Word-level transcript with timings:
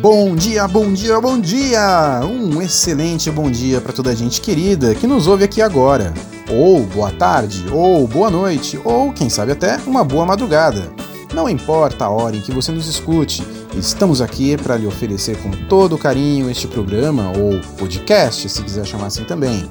Bom 0.00 0.34
dia, 0.34 0.66
bom 0.66 0.92
dia, 0.92 1.20
bom 1.20 1.38
dia! 1.38 2.20
Um 2.24 2.60
excelente 2.60 3.30
bom 3.30 3.48
dia 3.48 3.80
para 3.80 3.92
toda 3.92 4.10
a 4.10 4.14
gente 4.14 4.40
querida 4.40 4.94
que 4.94 5.06
nos 5.06 5.28
ouve 5.28 5.44
aqui 5.44 5.62
agora. 5.62 6.12
Ou 6.50 6.82
boa 6.82 7.12
tarde, 7.12 7.64
ou 7.70 8.06
boa 8.06 8.28
noite, 8.28 8.78
ou 8.84 9.12
quem 9.12 9.30
sabe 9.30 9.52
até 9.52 9.78
uma 9.86 10.02
boa 10.02 10.26
madrugada. 10.26 10.92
Não 11.32 11.48
importa 11.48 12.04
a 12.04 12.10
hora 12.10 12.36
em 12.36 12.40
que 12.40 12.52
você 12.52 12.72
nos 12.72 12.88
escute, 12.88 13.46
estamos 13.76 14.20
aqui 14.20 14.56
para 14.56 14.76
lhe 14.76 14.86
oferecer 14.86 15.36
com 15.38 15.50
todo 15.68 15.96
carinho 15.96 16.50
este 16.50 16.66
programa, 16.66 17.32
ou 17.38 17.60
podcast, 17.78 18.48
se 18.48 18.62
quiser 18.62 18.84
chamar 18.84 19.06
assim 19.06 19.24
também. 19.24 19.70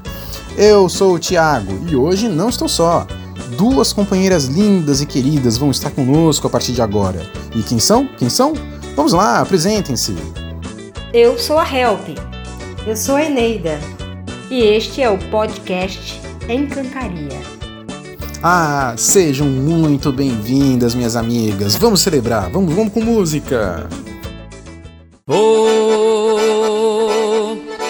Eu 0.58 0.88
sou 0.88 1.16
o 1.16 1.20
Thiago 1.20 1.86
e 1.88 1.96
hoje 1.96 2.30
não 2.30 2.50
estou 2.50 2.70
só. 2.70 3.06
Duas 3.58 3.92
companheiras 3.92 4.46
lindas 4.46 5.02
e 5.02 5.06
queridas 5.06 5.58
vão 5.58 5.70
estar 5.70 5.92
conosco 5.92 6.48
a 6.48 6.50
partir 6.50 6.72
de 6.72 6.82
agora. 6.82 7.22
E 7.54 7.62
quem 7.62 7.78
são? 7.78 8.08
Quem 8.18 8.30
são? 8.30 8.54
Vamos 8.96 9.14
lá, 9.14 9.40
apresentem-se. 9.40 10.16
Eu 11.12 11.38
sou 11.40 11.58
a 11.58 11.66
Help. 11.68 12.18
Eu 12.86 12.96
sou 12.96 13.16
a 13.16 13.24
Eneida. 13.24 13.80
E 14.52 14.62
este 14.62 15.02
é 15.02 15.10
o 15.10 15.18
podcast 15.30 16.22
Encantaria. 16.48 17.42
Ah, 18.44 18.94
sejam 18.98 19.48
muito 19.48 20.12
bem-vindas, 20.12 20.94
minhas 20.94 21.16
amigas. 21.16 21.76
Vamos 21.76 22.02
celebrar, 22.02 22.50
vamos, 22.52 22.74
vamos 22.74 22.94
com 22.94 23.02
música. 23.02 23.88
Oh, 25.28 26.38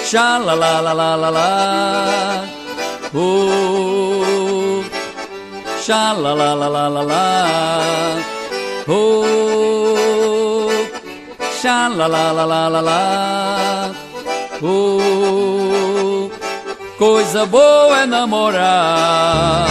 xa 0.06 0.38
la 0.38 0.54
la 0.54 0.80
la 0.80 0.94
la 0.94 1.16
la 1.16 1.30
la. 1.32 2.46
Oh, 3.14 4.84
xa 5.84 6.14
la 6.14 6.34
la 6.34 6.54
la 6.54 6.70
la 6.70 6.88
la 6.88 7.04
la. 7.04 8.18
Oh, 8.88 9.83
xa 11.64 11.88
la 11.88 12.08
la 12.08 12.26
la 12.38 12.46
la 12.46 12.68
la 12.68 12.82
la. 12.90 13.02
Coisa 16.98 17.46
boa 17.46 18.02
é 18.02 18.06
namorar. 18.06 19.66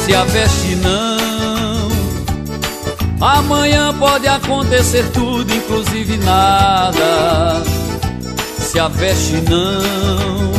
Se 0.00 0.12
a 0.12 0.24
veste 0.24 0.74
não, 0.86 1.88
amanhã 3.20 3.94
pode 3.94 4.26
acontecer 4.26 5.04
tudo, 5.12 5.54
inclusive 5.54 6.16
nada. 6.16 7.73
Se 8.74 8.80
a 8.80 8.88
veste 8.88 9.40
não, 9.48 10.50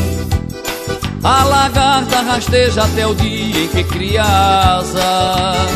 a 1.22 1.44
lagarta 1.44 2.22
rasteja 2.22 2.86
até 2.86 3.06
o 3.06 3.14
dia 3.14 3.66
em 3.66 3.68
que 3.68 3.84
cria 3.84 4.24
asa. 4.24 5.68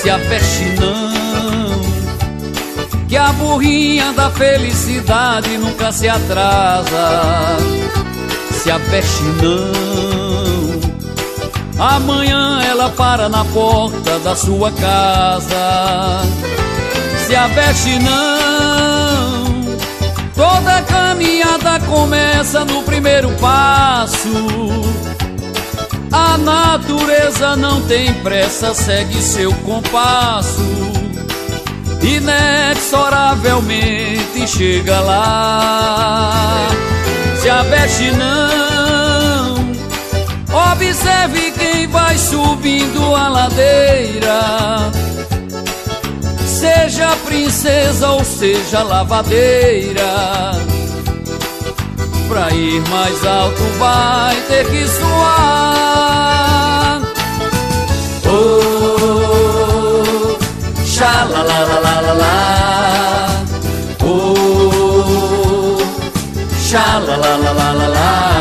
Se 0.00 0.08
a 0.08 0.18
veste 0.18 0.66
não, 0.78 1.80
que 3.08 3.16
a 3.16 3.32
burrinha 3.32 4.12
da 4.12 4.30
felicidade 4.30 5.58
nunca 5.58 5.90
se 5.90 6.08
atrasa. 6.08 7.56
Se 8.52 8.70
a 8.70 8.78
veste 8.78 9.24
não, 9.42 9.82
Amanhã 11.76 12.62
ela 12.62 12.88
para 12.90 13.28
na 13.28 13.44
porta 13.46 14.20
da 14.20 14.36
sua 14.36 14.70
casa. 14.70 16.22
Se 17.26 17.34
a 17.34 17.48
veste 17.48 17.98
não, 17.98 18.41
toda 20.34 20.82
caminhada 20.82 21.78
começa 21.86 22.64
no 22.64 22.82
primeiro 22.82 23.30
passo. 23.32 24.28
A 26.10 26.38
natureza 26.38 27.54
não 27.56 27.82
tem 27.82 28.14
pressa, 28.22 28.72
segue 28.74 29.20
seu 29.22 29.52
compasso. 29.56 30.62
Inexoravelmente 32.02 34.46
chega 34.46 35.00
lá. 35.00 36.68
Se 37.40 37.48
a 37.48 37.62
veste 37.62 38.10
não, 38.12 39.72
Observe 40.52 41.50
quem 41.52 41.86
vai 41.86 42.18
subindo 42.18 43.14
a 43.14 43.28
ladeira. 43.28 44.90
Seja 46.62 47.10
princesa 47.24 48.12
ou 48.12 48.24
seja 48.24 48.84
lavadeira. 48.84 50.52
Pra 52.28 52.54
ir 52.54 52.80
mais 52.88 53.26
alto 53.26 53.64
vai 53.80 54.36
ter 54.42 54.64
que 54.66 54.86
suar. 54.86 55.02
Oh, 58.26 59.56
xa 60.86 61.24
la 61.24 61.42
la 61.42 61.64
la 61.64 61.80
la 61.80 62.00
la 62.00 62.12
la. 62.22 63.42
Oh, 64.04 65.78
la 66.70 67.16
la 67.16 67.16
la 67.16 67.52
la 67.52 67.72
la 67.72 67.88
la. 67.88 68.31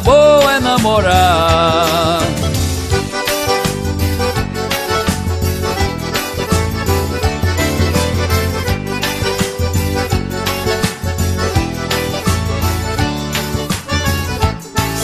Boa 0.00 0.54
é 0.54 0.60
namorar. 0.60 2.20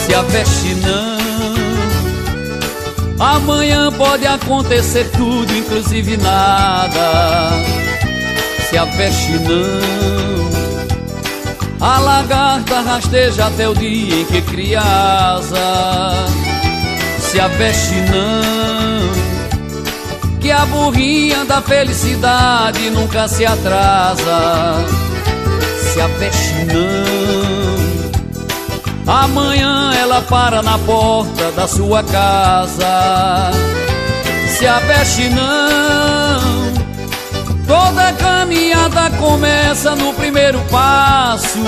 Se 0.05 0.13
a 0.13 0.21
veste 0.21 0.75
não 0.75 1.17
Amanhã 3.19 3.91
pode 3.91 4.27
acontecer 4.27 5.09
tudo, 5.11 5.51
inclusive 5.51 6.17
nada. 6.17 7.51
Se 8.69 8.77
a 8.77 8.85
veste 8.85 9.31
não, 9.39 10.56
a 11.79 11.99
lagarta 11.99 12.81
rasteja 12.81 13.47
até 13.47 13.67
o 13.67 13.73
dia 13.73 14.21
em 14.21 14.25
que 14.25 14.41
cria 14.41 14.81
asa. 14.81 16.25
Se 17.19 17.39
a 17.39 17.47
veste 17.47 17.95
não, 17.95 19.09
que 20.39 20.51
a 20.51 20.65
burrinha 20.65 21.45
da 21.45 21.61
felicidade 21.61 22.89
nunca 22.89 23.27
se 23.27 23.45
atrasa. 23.45 24.85
Se 25.93 26.01
a 26.01 26.07
veste 26.07 26.53
não 26.65 27.67
Amanhã 29.07 29.93
ela 29.93 30.21
para 30.23 30.61
na 30.61 30.77
porta 30.79 31.49
da 31.53 31.65
sua 31.65 32.03
casa. 32.03 33.51
Se 34.49 34.67
a 34.67 34.79
veste 34.79 35.29
não, 35.29 35.66
toda 37.67 38.11
caminhada 38.13 39.11
começa 39.17 39.95
no 39.95 40.13
primeiro 40.13 40.59
passo. 40.71 41.59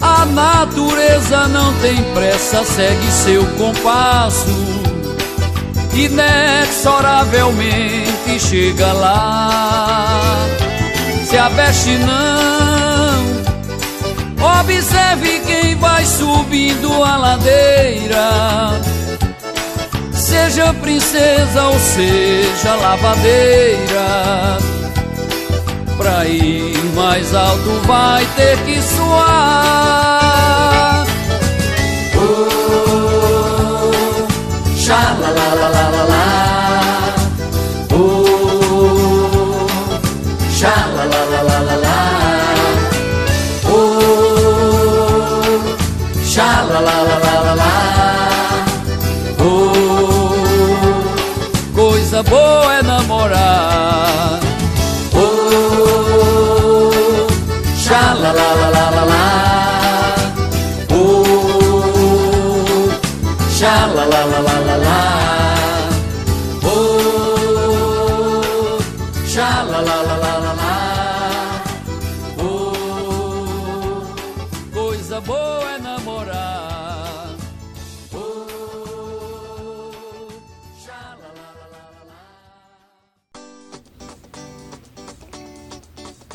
A 0.00 0.24
natureza 0.26 1.46
não 1.48 1.72
tem 1.74 2.02
pressa, 2.12 2.64
segue 2.64 3.10
seu 3.10 3.44
compasso. 3.52 4.48
Inexoravelmente 5.94 8.38
chega 8.38 8.92
lá. 8.92 10.20
Se 11.24 11.38
a 11.38 11.48
veste 11.48 11.96
não, 11.98 13.46
Observe 14.38 15.40
quem 15.40 15.74
vai 15.76 16.04
subindo 16.04 17.02
a 17.02 17.16
ladeira. 17.16 18.70
Seja 20.26 20.74
princesa 20.74 21.68
ou 21.68 21.78
seja 21.78 22.74
lavadeira. 22.74 24.58
Pra 25.96 26.26
ir 26.26 26.84
mais 26.96 27.32
alto 27.32 27.70
vai 27.86 28.26
ter 28.34 28.58
que 28.64 28.82
suar. 28.82 29.86
Oh, 32.16 33.92
xa 34.76 35.16
xa 69.36 69.64
la 69.70 69.80
la 69.88 69.96
la 70.08 70.16
la 70.24 70.32
la 70.44 70.52
la. 70.60 70.74
Oh, 72.38 74.06
coisa 74.72 75.20
boa 75.20 75.72
é 75.74 75.78
namorar. 75.78 76.56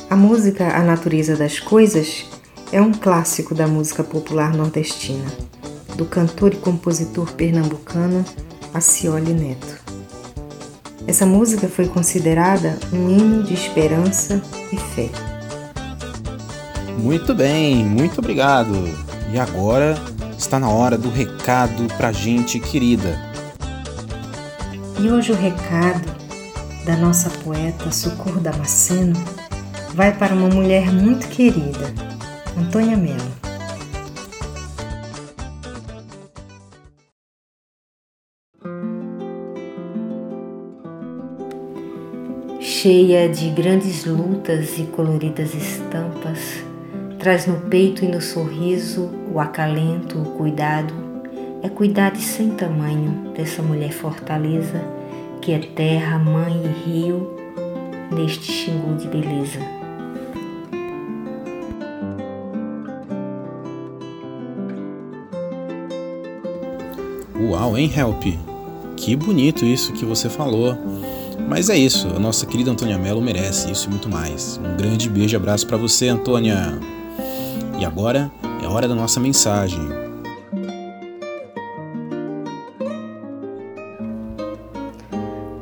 A 0.08 0.16
música 0.16 0.66
A 0.78 0.84
Natureza 0.84 1.36
das 1.36 1.60
Coisas 1.60 2.26
é 2.72 2.80
um 2.80 2.92
clássico 2.92 3.56
da 3.56 3.66
música 3.66 4.04
popular 4.04 4.54
nordestina, 4.54 5.32
do 5.96 6.06
cantor 6.06 6.54
e 6.54 6.58
compositor 6.58 7.32
pernambucano 7.32 8.24
Acioli 8.74 9.34
Neto. 9.34 9.81
Essa 11.08 11.26
música 11.26 11.68
foi 11.68 11.88
considerada 11.88 12.78
um 12.94 13.10
hino 13.10 13.44
de 13.44 13.54
esperança 13.54 14.42
e 14.72 14.78
fé. 14.78 15.10
Muito 16.98 17.34
bem, 17.34 17.84
muito 17.84 18.20
obrigado. 18.20 18.74
E 19.34 19.40
agora 19.40 19.96
está 20.38 20.60
na 20.60 20.70
hora 20.70 20.98
do 20.98 21.10
recado 21.10 21.88
pra 21.98 22.12
gente 22.12 22.60
querida. 22.60 23.20
E 25.00 25.10
hoje 25.10 25.32
o 25.32 25.36
recado 25.36 26.10
da 26.86 26.96
nossa 26.96 27.30
poeta 27.44 27.92
Socorro 27.92 28.40
Damasceno 28.40 29.16
vai 29.94 30.16
para 30.16 30.34
uma 30.34 30.50
mulher 30.50 30.92
muito 30.92 31.28
querida, 31.28 31.94
Antônia 32.58 32.96
Mello. 32.96 33.41
Cheia 42.82 43.30
de 43.30 43.52
grandes 43.52 44.06
lutas 44.06 44.80
e 44.80 44.86
coloridas 44.86 45.54
estampas, 45.54 46.64
traz 47.20 47.46
no 47.46 47.62
peito 47.70 48.04
e 48.04 48.08
no 48.08 48.20
sorriso 48.20 49.08
o 49.32 49.40
acalento, 49.40 50.18
o 50.18 50.26
cuidado. 50.36 50.92
É 51.62 51.70
cuidado 51.70 52.18
sem 52.18 52.50
tamanho 52.50 53.34
dessa 53.36 53.62
mulher 53.62 53.92
fortaleza 53.92 54.84
que 55.44 55.52
é 55.52 55.60
terra, 55.60 56.18
mãe 56.18 56.60
e 56.60 56.90
rio 56.90 57.38
neste 58.12 58.52
xingu 58.52 58.96
de 58.96 59.08
beleza. 59.08 59.60
Uau, 67.40 67.78
hein, 67.78 67.92
Help? 67.96 68.24
Que 68.98 69.16
bonito 69.16 69.66
isso 69.66 69.94
que 69.94 70.04
você 70.04 70.28
falou. 70.28 70.76
Mas 71.48 71.70
é 71.70 71.78
isso, 71.78 72.08
a 72.08 72.20
nossa 72.20 72.46
querida 72.46 72.72
Antônia 72.72 72.98
Mello 72.98 73.22
merece 73.22 73.72
isso 73.72 73.88
e 73.88 73.90
muito 73.90 74.10
mais. 74.10 74.58
Um 74.58 74.78
grande 74.78 75.10
beijo 75.10 75.36
e 75.36 75.38
abraço 75.38 75.68
para 75.68 75.78
você, 75.78 76.08
Antônia. 76.08 76.80
E 77.80 77.86
agora 77.86 78.32
é 78.64 78.68
hora 78.68 78.88
da 78.88 78.96
nossa 78.96 79.20
mensagem. 79.20 79.82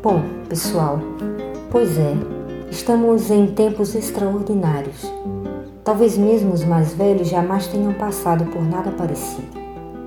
Bom, 0.01 0.23
pessoal, 0.47 0.99
pois 1.69 1.97
é, 1.97 2.13
estamos 2.71 3.29
em 3.29 3.47
tempos 3.47 3.95
extraordinários. 3.95 5.11
Talvez 5.83 6.17
mesmo 6.17 6.53
os 6.53 6.63
mais 6.63 6.93
velhos 6.93 7.29
jamais 7.29 7.67
tenham 7.67 7.93
passado 7.93 8.45
por 8.45 8.61
nada 8.63 8.91
parecido. 8.91 9.47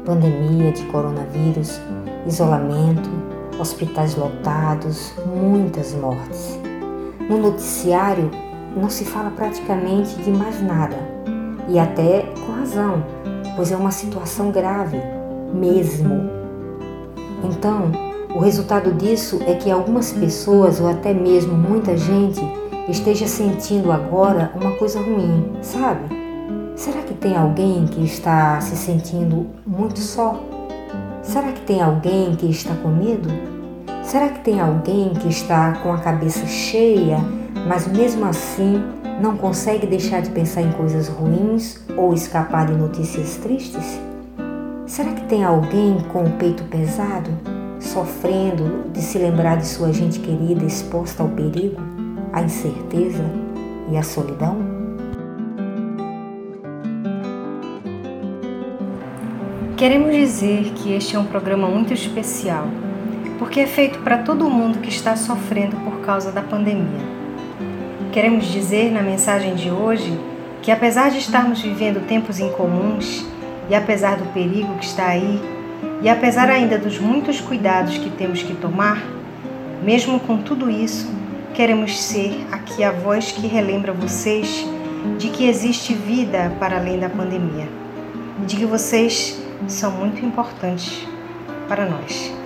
Pandemia 0.04 0.72
de 0.72 0.82
coronavírus, 0.84 1.80
isolamento, 2.26 3.10
hospitais 3.62 4.16
lotados, 4.16 5.12
muitas 5.24 5.94
mortes. 5.94 6.58
No 7.30 7.38
noticiário 7.38 8.30
não 8.76 8.90
se 8.90 9.04
fala 9.04 9.30
praticamente 9.30 10.16
de 10.16 10.30
mais 10.30 10.60
nada, 10.60 10.96
e 11.68 11.78
até 11.78 12.26
com 12.44 12.52
razão, 12.52 13.04
pois 13.56 13.70
é 13.70 13.76
uma 13.76 13.92
situação 13.92 14.50
grave, 14.50 14.98
mesmo. 15.54 16.28
Então, 17.44 17.92
o 18.34 18.40
resultado 18.40 18.92
disso 18.92 19.40
é 19.46 19.54
que 19.54 19.70
algumas 19.70 20.12
pessoas, 20.12 20.80
ou 20.80 20.88
até 20.88 21.14
mesmo 21.14 21.54
muita 21.54 21.96
gente, 21.96 22.40
esteja 22.88 23.26
sentindo 23.26 23.92
agora 23.92 24.52
uma 24.60 24.72
coisa 24.72 25.00
ruim, 25.00 25.52
sabe? 25.62 26.04
Será 26.74 27.02
que 27.02 27.14
tem 27.14 27.36
alguém 27.36 27.86
que 27.86 28.02
está 28.02 28.60
se 28.60 28.76
sentindo 28.76 29.46
muito 29.64 30.00
só? 30.00 30.40
Será 31.22 31.52
que 31.52 31.60
tem 31.60 31.80
alguém 31.80 32.34
que 32.34 32.46
está 32.46 32.74
com 32.74 32.88
medo? 32.88 33.51
Será 34.02 34.28
que 34.28 34.40
tem 34.40 34.60
alguém 34.60 35.14
que 35.14 35.28
está 35.28 35.72
com 35.82 35.92
a 35.92 35.98
cabeça 35.98 36.46
cheia, 36.46 37.18
mas 37.68 37.86
mesmo 37.86 38.24
assim 38.26 38.82
não 39.22 39.36
consegue 39.36 39.86
deixar 39.86 40.20
de 40.20 40.30
pensar 40.30 40.62
em 40.62 40.72
coisas 40.72 41.08
ruins 41.08 41.80
ou 41.96 42.12
escapar 42.12 42.66
de 42.66 42.74
notícias 42.74 43.36
tristes? 43.36 44.00
Será 44.86 45.12
que 45.12 45.24
tem 45.26 45.44
alguém 45.44 45.98
com 46.12 46.24
o 46.24 46.30
peito 46.32 46.64
pesado, 46.64 47.30
sofrendo 47.80 48.90
de 48.92 49.00
se 49.00 49.16
lembrar 49.16 49.56
de 49.56 49.66
sua 49.66 49.92
gente 49.92 50.18
querida 50.18 50.64
exposta 50.64 51.22
ao 51.22 51.28
perigo, 51.30 51.80
à 52.32 52.42
incerteza 52.42 53.24
e 53.90 53.96
à 53.96 54.02
solidão? 54.02 54.56
Queremos 59.76 60.14
dizer 60.14 60.72
que 60.74 60.92
este 60.92 61.16
é 61.16 61.18
um 61.18 61.24
programa 61.24 61.68
muito 61.68 61.94
especial, 61.94 62.66
porque 63.42 63.58
é 63.58 63.66
feito 63.66 63.98
para 63.98 64.18
todo 64.18 64.48
mundo 64.48 64.78
que 64.78 64.88
está 64.88 65.16
sofrendo 65.16 65.74
por 65.78 65.98
causa 66.02 66.30
da 66.30 66.42
pandemia. 66.42 67.00
Queremos 68.12 68.44
dizer 68.44 68.92
na 68.92 69.02
mensagem 69.02 69.56
de 69.56 69.68
hoje 69.68 70.16
que, 70.62 70.70
apesar 70.70 71.10
de 71.10 71.18
estarmos 71.18 71.60
vivendo 71.60 72.06
tempos 72.06 72.38
incomuns, 72.38 73.26
e 73.68 73.74
apesar 73.74 74.16
do 74.16 74.32
perigo 74.32 74.76
que 74.76 74.84
está 74.84 75.06
aí, 75.06 75.40
e 76.00 76.08
apesar 76.08 76.48
ainda 76.48 76.78
dos 76.78 77.00
muitos 77.00 77.40
cuidados 77.40 77.98
que 77.98 78.10
temos 78.10 78.44
que 78.44 78.54
tomar, 78.54 79.02
mesmo 79.82 80.20
com 80.20 80.38
tudo 80.38 80.70
isso, 80.70 81.12
queremos 81.52 82.00
ser 82.00 82.46
aqui 82.52 82.84
a 82.84 82.92
voz 82.92 83.32
que 83.32 83.48
relembra 83.48 83.92
vocês 83.92 84.64
de 85.18 85.30
que 85.30 85.48
existe 85.48 85.94
vida 85.94 86.52
para 86.60 86.76
além 86.76 87.00
da 87.00 87.08
pandemia, 87.08 87.66
de 88.46 88.54
que 88.54 88.64
vocês 88.64 89.42
são 89.66 89.90
muito 89.90 90.24
importantes 90.24 91.04
para 91.66 91.86
nós. 91.86 92.41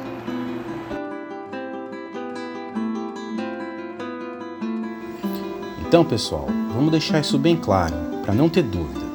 Então, 5.89 6.05
pessoal, 6.05 6.47
vamos 6.75 6.91
deixar 6.91 7.21
isso 7.21 7.39
bem 7.39 7.57
claro, 7.57 7.95
para 8.25 8.35
não 8.35 8.49
ter 8.49 8.65
dúvida. 8.65 9.07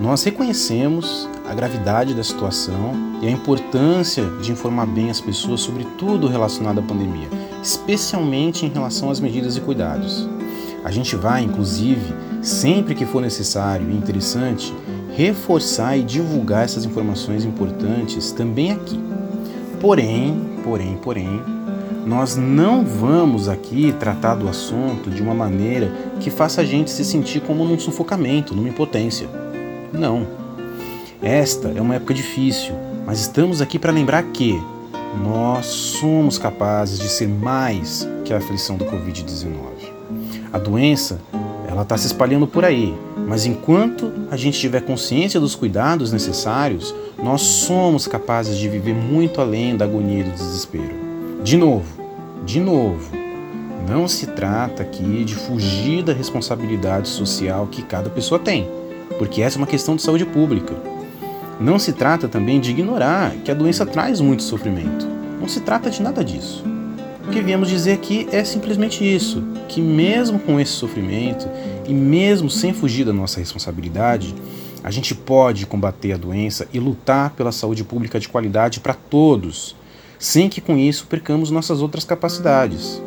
Nós 0.00 0.24
reconhecemos 0.24 1.28
a 1.48 1.54
gravidade 1.54 2.12
da 2.12 2.24
situação 2.24 2.92
e 3.22 3.28
a 3.28 3.30
importância 3.30 4.24
de 4.42 4.50
informar 4.50 4.86
bem 4.86 5.10
as 5.10 5.20
pessoas 5.20 5.60
sobre 5.60 5.84
tudo 5.96 6.26
relacionado 6.26 6.80
à 6.80 6.82
pandemia, 6.82 7.28
especialmente 7.62 8.66
em 8.66 8.68
relação 8.68 9.10
às 9.10 9.20
medidas 9.20 9.56
e 9.56 9.60
cuidados. 9.60 10.28
A 10.84 10.90
gente 10.90 11.14
vai, 11.14 11.44
inclusive, 11.44 12.12
sempre 12.42 12.96
que 12.96 13.06
for 13.06 13.22
necessário 13.22 13.88
e 13.88 13.96
interessante, 13.96 14.74
reforçar 15.14 15.96
e 15.96 16.02
divulgar 16.02 16.64
essas 16.64 16.84
informações 16.84 17.44
importantes 17.44 18.32
também 18.32 18.72
aqui. 18.72 19.00
Porém, 19.80 20.58
porém, 20.64 20.98
porém, 21.00 21.40
nós 22.04 22.36
não 22.36 22.84
vamos 22.84 23.48
aqui 23.48 23.94
tratar 23.98 24.34
do 24.34 24.48
assunto 24.48 25.08
de 25.10 25.22
uma 25.22 25.34
maneira 25.34 25.92
que 26.20 26.30
faça 26.30 26.60
a 26.60 26.64
gente 26.64 26.90
se 26.90 27.04
sentir 27.04 27.40
como 27.40 27.64
num 27.64 27.78
sufocamento, 27.78 28.54
numa 28.54 28.68
impotência. 28.68 29.28
Não. 29.92 30.26
Esta 31.22 31.68
é 31.68 31.80
uma 31.80 31.94
época 31.94 32.12
difícil, 32.12 32.74
mas 33.06 33.20
estamos 33.20 33.60
aqui 33.60 33.78
para 33.78 33.92
lembrar 33.92 34.22
que 34.24 34.60
nós 35.22 35.66
somos 35.66 36.38
capazes 36.38 36.98
de 36.98 37.08
ser 37.08 37.28
mais 37.28 38.08
que 38.24 38.32
a 38.32 38.38
aflição 38.38 38.76
do 38.76 38.84
Covid-19. 38.86 39.52
A 40.52 40.58
doença, 40.58 41.20
ela 41.68 41.82
está 41.82 41.96
se 41.96 42.06
espalhando 42.06 42.46
por 42.46 42.64
aí, 42.64 42.94
mas 43.28 43.46
enquanto 43.46 44.12
a 44.30 44.36
gente 44.36 44.58
tiver 44.58 44.80
consciência 44.80 45.38
dos 45.38 45.54
cuidados 45.54 46.12
necessários, 46.12 46.94
nós 47.22 47.42
somos 47.42 48.08
capazes 48.08 48.58
de 48.58 48.68
viver 48.68 48.94
muito 48.94 49.40
além 49.40 49.76
da 49.76 49.84
agonia 49.84 50.20
e 50.20 50.24
do 50.24 50.32
desespero. 50.32 51.01
De 51.42 51.56
novo, 51.56 52.00
de 52.46 52.60
novo, 52.60 53.10
não 53.88 54.06
se 54.06 54.28
trata 54.28 54.84
aqui 54.84 55.24
de 55.24 55.34
fugir 55.34 56.04
da 56.04 56.12
responsabilidade 56.12 57.08
social 57.08 57.66
que 57.66 57.82
cada 57.82 58.08
pessoa 58.08 58.38
tem, 58.38 58.68
porque 59.18 59.42
essa 59.42 59.56
é 59.56 59.60
uma 59.60 59.66
questão 59.66 59.96
de 59.96 60.02
saúde 60.02 60.24
pública. 60.24 60.72
Não 61.58 61.80
se 61.80 61.94
trata 61.94 62.28
também 62.28 62.60
de 62.60 62.70
ignorar 62.70 63.32
que 63.44 63.50
a 63.50 63.54
doença 63.54 63.84
traz 63.84 64.20
muito 64.20 64.44
sofrimento. 64.44 65.04
Não 65.40 65.48
se 65.48 65.58
trata 65.60 65.90
de 65.90 66.00
nada 66.00 66.24
disso. 66.24 66.64
O 67.26 67.30
que 67.32 67.40
viemos 67.40 67.68
dizer 67.68 67.94
aqui 67.94 68.28
é 68.30 68.44
simplesmente 68.44 69.04
isso: 69.04 69.42
que 69.68 69.80
mesmo 69.80 70.38
com 70.38 70.60
esse 70.60 70.72
sofrimento 70.72 71.48
e 71.88 71.92
mesmo 71.92 72.48
sem 72.48 72.72
fugir 72.72 73.04
da 73.04 73.12
nossa 73.12 73.40
responsabilidade, 73.40 74.32
a 74.84 74.92
gente 74.92 75.12
pode 75.12 75.66
combater 75.66 76.12
a 76.12 76.16
doença 76.16 76.68
e 76.72 76.78
lutar 76.78 77.30
pela 77.30 77.50
saúde 77.50 77.82
pública 77.82 78.20
de 78.20 78.28
qualidade 78.28 78.78
para 78.78 78.94
todos, 78.94 79.74
sem 80.22 80.48
que 80.48 80.60
com 80.60 80.78
isso 80.78 81.08
percamos 81.08 81.50
nossas 81.50 81.82
outras 81.82 82.04
capacidades. 82.04 83.02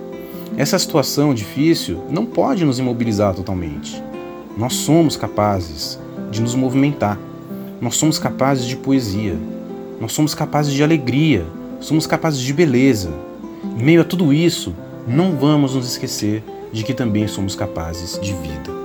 Essa 0.58 0.78
situação 0.78 1.34
difícil 1.34 2.04
não 2.10 2.26
pode 2.26 2.66
nos 2.66 2.78
imobilizar 2.78 3.34
totalmente. 3.34 4.04
Nós 4.58 4.74
somos 4.74 5.16
capazes 5.16 5.98
de 6.30 6.42
nos 6.42 6.56
movimentar. 6.56 7.18
Nós 7.80 7.96
somos 7.96 8.20
capazes 8.20 8.66
de 8.66 8.76
poesia. 8.76 9.40
Nós 10.02 10.12
somos 10.12 10.36
capazes 10.36 10.74
de 10.74 10.84
alegria. 10.84 11.46
Somos 11.80 12.06
capazes 12.06 12.42
de 12.42 12.52
beleza. 12.52 13.14
Em 13.80 13.82
meio 13.82 14.02
a 14.02 14.06
tudo 14.06 14.34
isso, 14.34 14.76
não 15.08 15.38
vamos 15.38 15.74
nos 15.74 15.88
esquecer 15.88 16.44
de 16.74 16.84
que 16.84 16.94
também 16.94 17.30
somos 17.30 17.56
capazes 17.56 18.20
de 18.20 18.34
vida. 18.34 18.85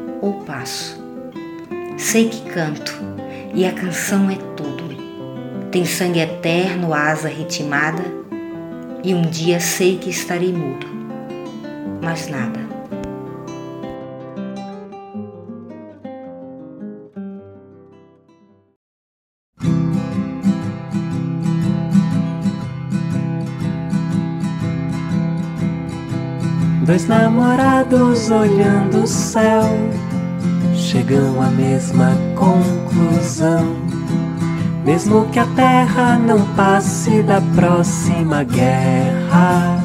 ou 0.21 0.33
passo. 0.45 1.01
Sei 1.97 2.29
que 2.29 2.41
canto 2.51 2.93
e 3.53 3.65
a 3.65 3.73
canção 3.73 4.29
é 4.29 4.35
tudo. 4.55 4.91
Tem 5.71 5.85
sangue 5.85 6.19
eterno, 6.19 6.93
asa 6.93 7.29
ritmada, 7.29 8.03
e 9.03 9.13
um 9.13 9.21
dia 9.21 9.59
sei 9.59 9.97
que 9.97 10.09
estarei 10.09 10.51
mudo, 10.51 10.85
mas 12.01 12.27
nada. 12.27 12.59
Dois 26.85 27.07
namorados 27.07 28.29
olhando 28.29 29.03
o 29.03 29.07
céu 29.07 29.63
chegam 30.91 31.41
à 31.41 31.49
mesma 31.49 32.11
conclusão. 32.35 33.65
Mesmo 34.83 35.25
que 35.27 35.39
a 35.39 35.45
terra 35.55 36.19
não 36.19 36.45
passe 36.53 37.23
da 37.23 37.39
próxima 37.55 38.43
guerra, 38.43 39.81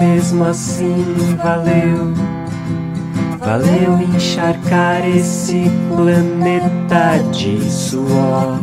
mesmo 0.00 0.44
assim 0.44 1.04
valeu. 1.42 2.14
Valeu 3.40 4.00
encharcar 4.14 5.04
esse 5.04 5.64
planeta 5.88 7.18
de 7.32 7.60
suor. 7.68 8.60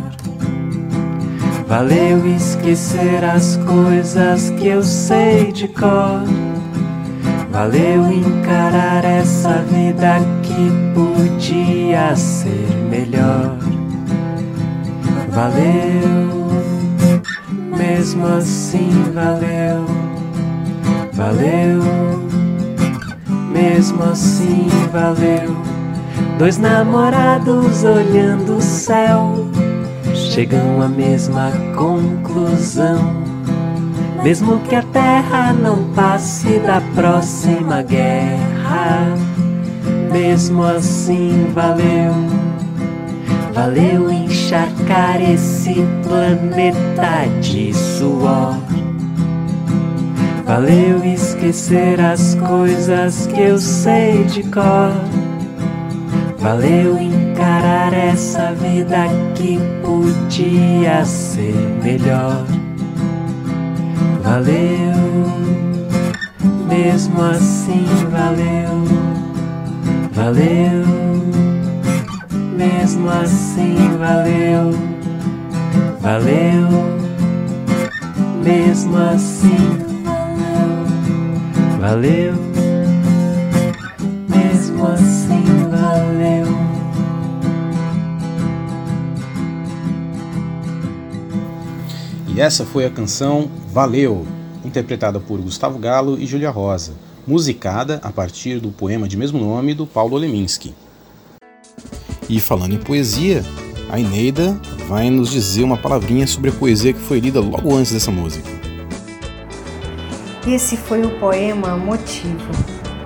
Valeu 1.68 2.26
esquecer 2.34 3.26
as 3.26 3.58
coisas 3.58 4.52
que 4.52 4.68
eu 4.68 4.82
sei 4.82 5.52
de 5.52 5.68
cor. 5.68 6.24
Valeu 7.52 8.10
encarar 8.10 9.04
essa 9.04 9.62
vida 9.70 10.20
que 10.52 10.72
podia 10.94 12.16
ser 12.16 12.68
melhor. 12.90 13.58
Valeu, 15.30 16.48
mesmo 17.78 18.28
assim 18.28 18.92
valeu. 19.14 19.86
Valeu, 21.14 21.82
mesmo 23.52 24.04
assim 24.04 24.68
valeu. 24.92 25.56
Dois 26.38 26.58
namorados 26.58 27.84
olhando 27.84 28.58
o 28.58 28.62
céu 28.62 29.48
chegam 30.14 30.82
à 30.82 30.88
mesma 30.88 31.52
conclusão 31.76 33.22
mesmo 34.24 34.60
que 34.60 34.76
a 34.76 34.84
terra 34.84 35.52
não 35.52 35.84
passe 35.94 36.60
da 36.60 36.80
próxima 36.94 37.82
guerra, 37.82 39.16
mesmo 40.12 40.64
assim 40.64 41.52
valeu. 41.54 42.14
Valeu 43.54 44.12
encharcar 44.12 45.22
esse 45.22 45.76
planeta 46.04 47.28
de 47.42 47.74
suor. 47.74 48.58
Valeu 50.46 51.04
esquecer 51.04 52.00
as 52.00 52.36
coisas 52.36 53.28
que 53.28 53.42
eu 53.42 53.58
sei 53.58 54.24
de 54.26 54.44
cor. 54.44 54.92
Valeu 56.40 57.00
encarar 57.00 57.94
essa 57.94 58.54
vida 58.54 59.06
que 59.36 59.60
podia 59.84 61.06
ser 61.06 61.56
melhor 61.84 62.46
valeu, 64.32 64.94
mesmo 66.68 67.22
assim 67.22 67.86
valeu, 68.10 69.01
valeu, 70.24 70.86
mesmo 72.56 73.10
assim 73.10 73.76
valeu, 73.98 74.72
valeu, 76.00 76.68
mesmo 78.44 78.98
assim 78.98 79.58
valeu, 80.06 80.86
valeu, 81.80 82.34
mesmo 84.30 84.86
assim 84.86 85.44
valeu. 85.72 86.62
E 92.28 92.40
essa 92.40 92.64
foi 92.64 92.86
a 92.86 92.90
canção 92.92 93.50
Valeu, 93.74 94.28
interpretada 94.66 95.18
por 95.20 95.40
Gustavo 95.40 95.80
Galo 95.80 96.20
e 96.20 96.28
Julia 96.28 96.50
Rosa, 96.52 96.92
musicada 97.26 98.00
a 98.04 98.12
partir 98.12 98.60
do 98.60 98.70
poema 98.70 99.08
de 99.08 99.18
mesmo 99.18 99.40
nome 99.40 99.74
do 99.74 99.86
Paulo 99.86 100.18
Leminski. 100.18 100.74
E 102.30 102.40
falando 102.40 102.74
em 102.74 102.78
poesia, 102.78 103.44
a 103.90 104.00
Ineida 104.00 104.60
vai 104.88 105.10
nos 105.10 105.30
dizer 105.30 105.64
uma 105.64 105.78
palavrinha 105.78 106.26
sobre 106.26 106.50
a 106.50 106.54
poesia 106.54 106.94
que 106.94 107.00
foi 107.00 107.20
lida 107.20 107.40
logo 107.40 107.76
antes 107.76 107.92
dessa 107.92 108.12
música. 108.12 108.50
Esse 110.48 110.76
foi 110.76 111.04
o 111.04 111.20
poema 111.20 111.78
Motivo, 111.78 112.52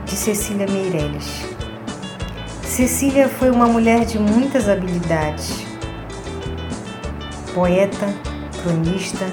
de 0.05 0.11
Cecília 0.11 0.67
Meirelles. 0.67 1.43
Cecília 2.63 3.27
foi 3.27 3.49
uma 3.49 3.67
mulher 3.67 4.05
de 4.05 4.17
muitas 4.19 4.69
habilidades. 4.69 5.65
Poeta, 7.53 8.13
cronista, 8.61 9.25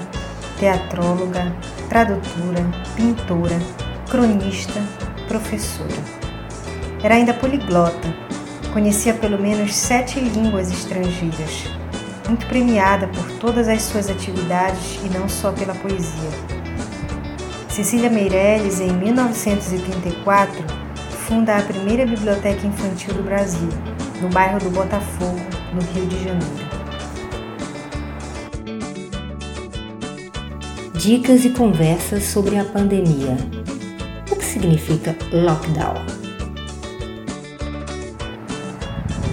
teatróloga, 0.59 1.55
tradutora, 1.89 2.65
pintora, 2.95 3.59
cronista, 4.13 4.79
professora. 5.27 5.89
Era 7.01 7.15
ainda 7.15 7.33
poliglota, 7.33 8.13
conhecia 8.71 9.11
pelo 9.11 9.41
menos 9.41 9.73
sete 9.73 10.19
línguas 10.19 10.71
estrangeiras, 10.71 11.63
muito 12.29 12.45
premiada 12.45 13.07
por 13.07 13.25
todas 13.39 13.67
as 13.67 13.81
suas 13.81 14.11
atividades 14.11 14.99
e 15.03 15.09
não 15.09 15.27
só 15.27 15.51
pela 15.51 15.73
poesia. 15.73 16.29
Cecília 17.67 18.07
Meirelles, 18.07 18.79
em 18.79 18.91
1934, 18.91 20.63
funda 21.25 21.57
a 21.57 21.63
primeira 21.63 22.05
biblioteca 22.05 22.67
infantil 22.67 23.15
do 23.15 23.23
Brasil, 23.23 23.69
no 24.21 24.29
bairro 24.29 24.59
do 24.59 24.69
Botafogo, 24.69 25.41
no 25.73 25.81
Rio 25.91 26.05
de 26.05 26.23
Janeiro. 26.23 26.73
Dicas 30.93 31.43
e 31.45 31.49
conversas 31.49 32.25
sobre 32.25 32.59
a 32.59 32.63
pandemia. 32.63 33.62
Significa 34.53 35.15
lockdown? 35.31 35.95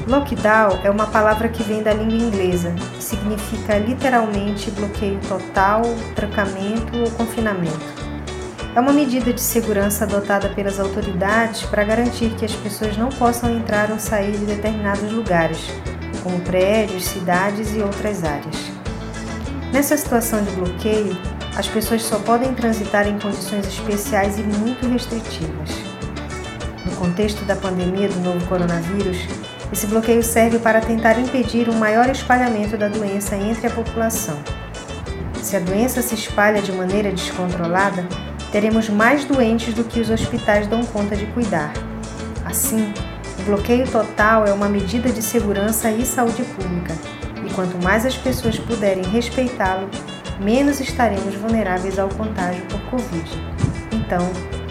Lockdown 0.08 0.80
é 0.82 0.90
uma 0.90 1.08
palavra 1.08 1.50
que 1.50 1.62
vem 1.62 1.82
da 1.82 1.92
língua 1.92 2.16
inglesa, 2.26 2.74
significa 2.98 3.76
literalmente 3.76 4.70
bloqueio 4.70 5.20
total, 5.28 5.82
trancamento 6.16 6.96
ou 6.96 7.10
confinamento. 7.10 7.78
É 8.74 8.80
uma 8.80 8.94
medida 8.94 9.30
de 9.30 9.42
segurança 9.42 10.04
adotada 10.04 10.48
pelas 10.48 10.80
autoridades 10.80 11.64
para 11.64 11.84
garantir 11.84 12.30
que 12.36 12.46
as 12.46 12.54
pessoas 12.54 12.96
não 12.96 13.10
possam 13.10 13.54
entrar 13.54 13.90
ou 13.90 13.98
sair 13.98 14.32
de 14.32 14.46
determinados 14.46 15.12
lugares, 15.12 15.68
como 16.22 16.40
prédios, 16.40 17.04
cidades 17.04 17.74
e 17.74 17.80
outras 17.80 18.24
áreas. 18.24 18.56
Nessa 19.70 19.98
situação 19.98 20.42
de 20.42 20.50
bloqueio, 20.52 21.14
as 21.57 21.69
pessoas 21.69 22.02
só 22.02 22.19
podem 22.19 22.54
transitar 22.54 23.07
em 23.07 23.19
condições 23.19 23.66
especiais 23.66 24.38
e 24.38 24.42
muito 24.42 24.87
restritivas. 24.88 25.71
No 26.85 26.92
contexto 26.97 27.45
da 27.45 27.57
pandemia 27.57 28.09
do 28.09 28.21
novo 28.21 28.47
coronavírus, 28.47 29.19
Esse 29.73 29.87
bloqueio 29.87 30.23
serve 30.23 30.59
para 30.59 30.80
tentar 30.80 31.19
impedir 31.19 31.69
um 31.69 31.78
maior 31.78 32.09
espalhamento 32.11 32.76
da 32.76 32.88
doença 32.88 33.37
entre 33.37 33.69
a 33.69 33.71
população. 33.71 34.37
Se 35.40 35.57
a 35.57 35.61
doença 35.61 36.02
se 36.02 36.14
espalha 36.14 36.61
de 36.61 36.73
maneira 36.73 37.11
descontrolada, 37.12 38.04
teremos 38.50 38.88
mais 38.88 39.25
doentes 39.25 39.73
do 39.73 39.85
que 39.85 40.00
os 40.00 40.11
hospitais 40.11 40.66
dão 40.66 40.85
conta 40.85 41.14
de 41.14 41.25
cuidar. 41.26 41.73
Assim, 42.45 42.92
o 43.38 43.42
bloqueio 43.45 43.87
total 43.88 44.45
é 44.45 44.52
uma 44.52 44.69
medida 44.69 45.09
de 45.11 45.23
segurança 45.23 45.88
e 45.90 46.04
saúde 46.04 46.42
pública, 46.42 46.95
e 47.47 47.54
quanto 47.54 47.80
mais 47.83 48.04
as 48.04 48.16
pessoas 48.16 48.59
puderem 48.59 49.04
respeitá-lo, 49.04 49.88
menos 50.40 50.80
estaremos 50.80 51.35
vulneráveis 51.35 51.99
ao 51.99 52.09
contágio 52.09 52.62
por 52.66 52.80
Covid. 52.90 53.30
Então, 53.92 54.30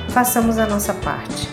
façamos 0.09 0.57
a 0.57 0.65
nossa 0.65 0.93
parte. 0.93 1.47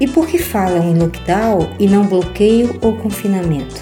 E 0.00 0.08
por 0.08 0.26
que 0.26 0.38
falam 0.38 0.90
em 0.90 0.98
lockdown 0.98 1.70
e 1.78 1.86
não 1.86 2.04
bloqueio 2.04 2.78
ou 2.82 2.96
confinamento? 2.96 3.80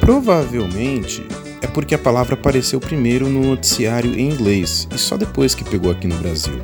Provavelmente 0.00 1.26
é 1.62 1.66
porque 1.66 1.94
a 1.94 1.98
palavra 1.98 2.34
apareceu 2.34 2.80
primeiro 2.80 3.28
no 3.28 3.42
noticiário 3.42 4.18
em 4.18 4.30
inglês 4.30 4.88
e 4.94 4.98
só 4.98 5.16
depois 5.16 5.54
que 5.54 5.64
pegou 5.64 5.90
aqui 5.90 6.06
no 6.06 6.16
Brasil. 6.16 6.60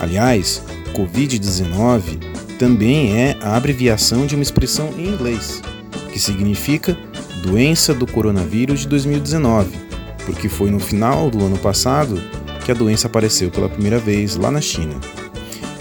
Aliás, 0.00 0.62
Covid-19 0.94 2.30
também 2.58 3.18
é 3.18 3.36
a 3.40 3.56
abreviação 3.56 4.26
de 4.26 4.34
uma 4.34 4.42
expressão 4.42 4.90
em 4.96 5.06
inglês, 5.06 5.62
que 6.12 6.18
significa 6.18 6.96
Doença 7.42 7.94
do 7.94 8.06
Coronavírus 8.06 8.80
de 8.80 8.88
2019, 8.88 9.70
porque 10.26 10.48
foi 10.48 10.70
no 10.70 10.78
final 10.78 11.30
do 11.30 11.44
ano 11.44 11.56
passado 11.58 12.20
que 12.64 12.70
a 12.70 12.74
doença 12.74 13.06
apareceu 13.06 13.50
pela 13.50 13.68
primeira 13.68 13.98
vez 13.98 14.36
lá 14.36 14.50
na 14.50 14.60
China. 14.60 14.94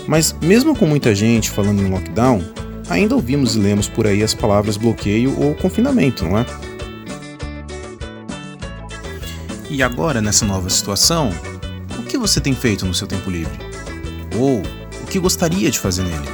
Mas, 0.07 0.33
mesmo 0.41 0.75
com 0.75 0.85
muita 0.85 1.13
gente 1.13 1.51
falando 1.51 1.81
em 1.81 1.89
lockdown, 1.89 2.41
ainda 2.89 3.13
ouvimos 3.13 3.55
e 3.55 3.59
lemos 3.59 3.87
por 3.87 4.07
aí 4.07 4.23
as 4.23 4.33
palavras 4.33 4.77
bloqueio 4.77 5.37
ou 5.39 5.53
confinamento, 5.53 6.25
não 6.25 6.37
é? 6.37 6.45
E 9.69 9.83
agora, 9.83 10.21
nessa 10.21 10.45
nova 10.45 10.69
situação, 10.69 11.29
o 11.99 12.03
que 12.03 12.17
você 12.17 12.41
tem 12.41 12.55
feito 12.55 12.85
no 12.85 12.93
seu 12.93 13.05
tempo 13.05 13.29
livre? 13.29 13.59
Ou 14.35 14.63
o 15.03 15.07
que 15.07 15.19
gostaria 15.19 15.69
de 15.69 15.77
fazer 15.77 16.03
nele? 16.03 16.27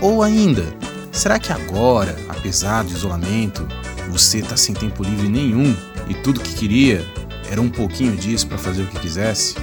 Ou 0.00 0.22
ainda, 0.22 0.64
será 1.12 1.38
que 1.38 1.52
agora, 1.52 2.16
apesar 2.28 2.82
do 2.82 2.90
isolamento, 2.90 3.66
você 4.18 4.38
está 4.38 4.56
sem 4.56 4.74
tempo 4.74 5.04
livre 5.04 5.28
nenhum 5.28 5.76
e 6.08 6.14
tudo 6.14 6.40
que 6.40 6.52
queria 6.54 7.04
era 7.48 7.60
um 7.60 7.68
pouquinho 7.68 8.16
disso 8.16 8.48
para 8.48 8.58
fazer 8.58 8.82
o 8.82 8.86
que 8.86 8.98
quisesse? 8.98 9.54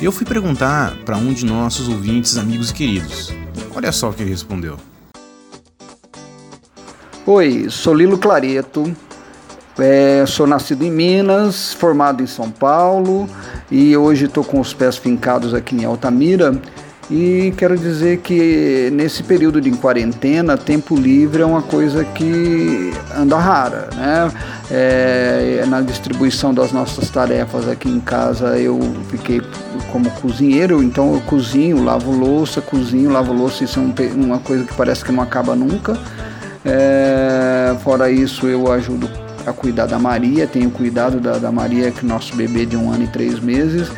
Eu 0.00 0.10
fui 0.10 0.24
perguntar 0.24 0.96
para 1.04 1.18
um 1.18 1.34
de 1.34 1.44
nossos 1.44 1.86
ouvintes, 1.86 2.38
amigos 2.38 2.70
e 2.70 2.74
queridos. 2.74 3.30
Olha 3.74 3.92
só 3.92 4.08
o 4.08 4.12
que 4.14 4.22
ele 4.22 4.30
respondeu. 4.30 4.78
Oi, 7.26 7.66
sou 7.68 7.92
Lilo 7.92 8.16
Clareto, 8.16 8.96
é, 9.78 10.24
sou 10.26 10.46
nascido 10.46 10.82
em 10.82 10.90
Minas, 10.90 11.74
formado 11.74 12.22
em 12.22 12.26
São 12.26 12.50
Paulo 12.50 13.28
e 13.70 13.94
hoje 13.94 14.24
estou 14.24 14.42
com 14.42 14.60
os 14.60 14.72
pés 14.72 14.96
fincados 14.96 15.52
aqui 15.52 15.76
em 15.76 15.84
Altamira. 15.84 16.58
E 17.10 17.54
quero 17.56 17.76
dizer 17.78 18.18
que 18.18 18.90
nesse 18.92 19.22
período 19.22 19.62
de 19.62 19.70
quarentena, 19.70 20.58
tempo 20.58 20.94
livre 20.94 21.40
é 21.40 21.46
uma 21.46 21.62
coisa 21.62 22.04
que 22.04 22.92
anda 23.16 23.38
rara, 23.38 23.88
né? 23.96 24.30
É, 24.70 25.64
na 25.66 25.80
distribuição 25.80 26.52
das 26.52 26.70
nossas 26.70 27.08
tarefas 27.08 27.66
aqui 27.66 27.88
em 27.88 28.00
casa, 28.00 28.58
eu 28.58 28.78
fiquei 29.08 29.40
como 29.90 30.10
cozinheiro, 30.10 30.82
então 30.82 31.14
eu 31.14 31.20
cozinho, 31.22 31.82
lavo 31.82 32.10
louça, 32.10 32.60
cozinho, 32.60 33.10
lavo 33.10 33.32
louça, 33.32 33.64
isso 33.64 33.80
é 33.80 33.82
um, 33.82 34.24
uma 34.24 34.38
coisa 34.38 34.64
que 34.64 34.74
parece 34.74 35.02
que 35.02 35.10
não 35.10 35.22
acaba 35.22 35.56
nunca. 35.56 35.98
É, 36.62 37.74
fora 37.82 38.10
isso, 38.10 38.46
eu 38.46 38.70
ajudo 38.70 39.08
a 39.46 39.52
cuidar 39.54 39.86
da 39.86 39.98
Maria, 39.98 40.46
tenho 40.46 40.70
cuidado 40.70 41.18
da, 41.18 41.38
da 41.38 41.50
Maria, 41.50 41.90
que 41.90 42.04
é 42.04 42.08
nosso 42.08 42.36
bebê 42.36 42.66
de 42.66 42.76
um 42.76 42.92
ano 42.92 43.04
e 43.04 43.08
três 43.08 43.40
meses. 43.40 43.90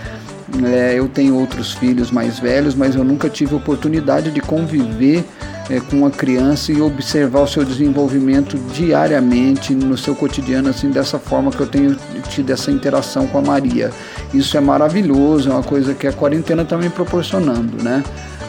É, 0.65 0.95
eu 0.99 1.09
tenho 1.09 1.39
outros 1.39 1.73
filhos 1.73 2.11
mais 2.11 2.39
velhos, 2.39 2.75
mas 2.75 2.95
eu 2.95 3.05
nunca 3.05 3.29
tive 3.29 3.55
oportunidade 3.55 4.31
de 4.31 4.41
conviver 4.41 5.25
é, 5.71 5.79
com 5.79 5.99
uma 5.99 6.11
criança 6.11 6.73
e 6.73 6.81
observar 6.81 7.43
o 7.43 7.47
seu 7.47 7.65
desenvolvimento 7.65 8.59
diariamente 8.73 9.75
no 9.75 9.97
seu 9.97 10.15
cotidiano, 10.15 10.69
assim, 10.69 10.91
dessa 10.91 11.19
forma 11.19 11.51
que 11.53 11.61
eu 11.61 11.67
tenho 11.67 11.97
tido 12.29 12.51
essa 12.51 12.71
interação 12.71 13.27
com 13.29 13.39
a 13.39 13.43
Maria. 13.43 13.91
Isso 14.35 14.57
é 14.57 14.61
maravilhoso, 14.61 15.49
é 15.49 15.53
uma 15.53 15.63
coisa 15.63 15.95
que 15.95 16.07
a 16.07 16.13
quarentena 16.13 16.63
está 16.63 16.77
me 16.77 16.91
proporcionando, 16.91 17.83
né? 17.83 18.03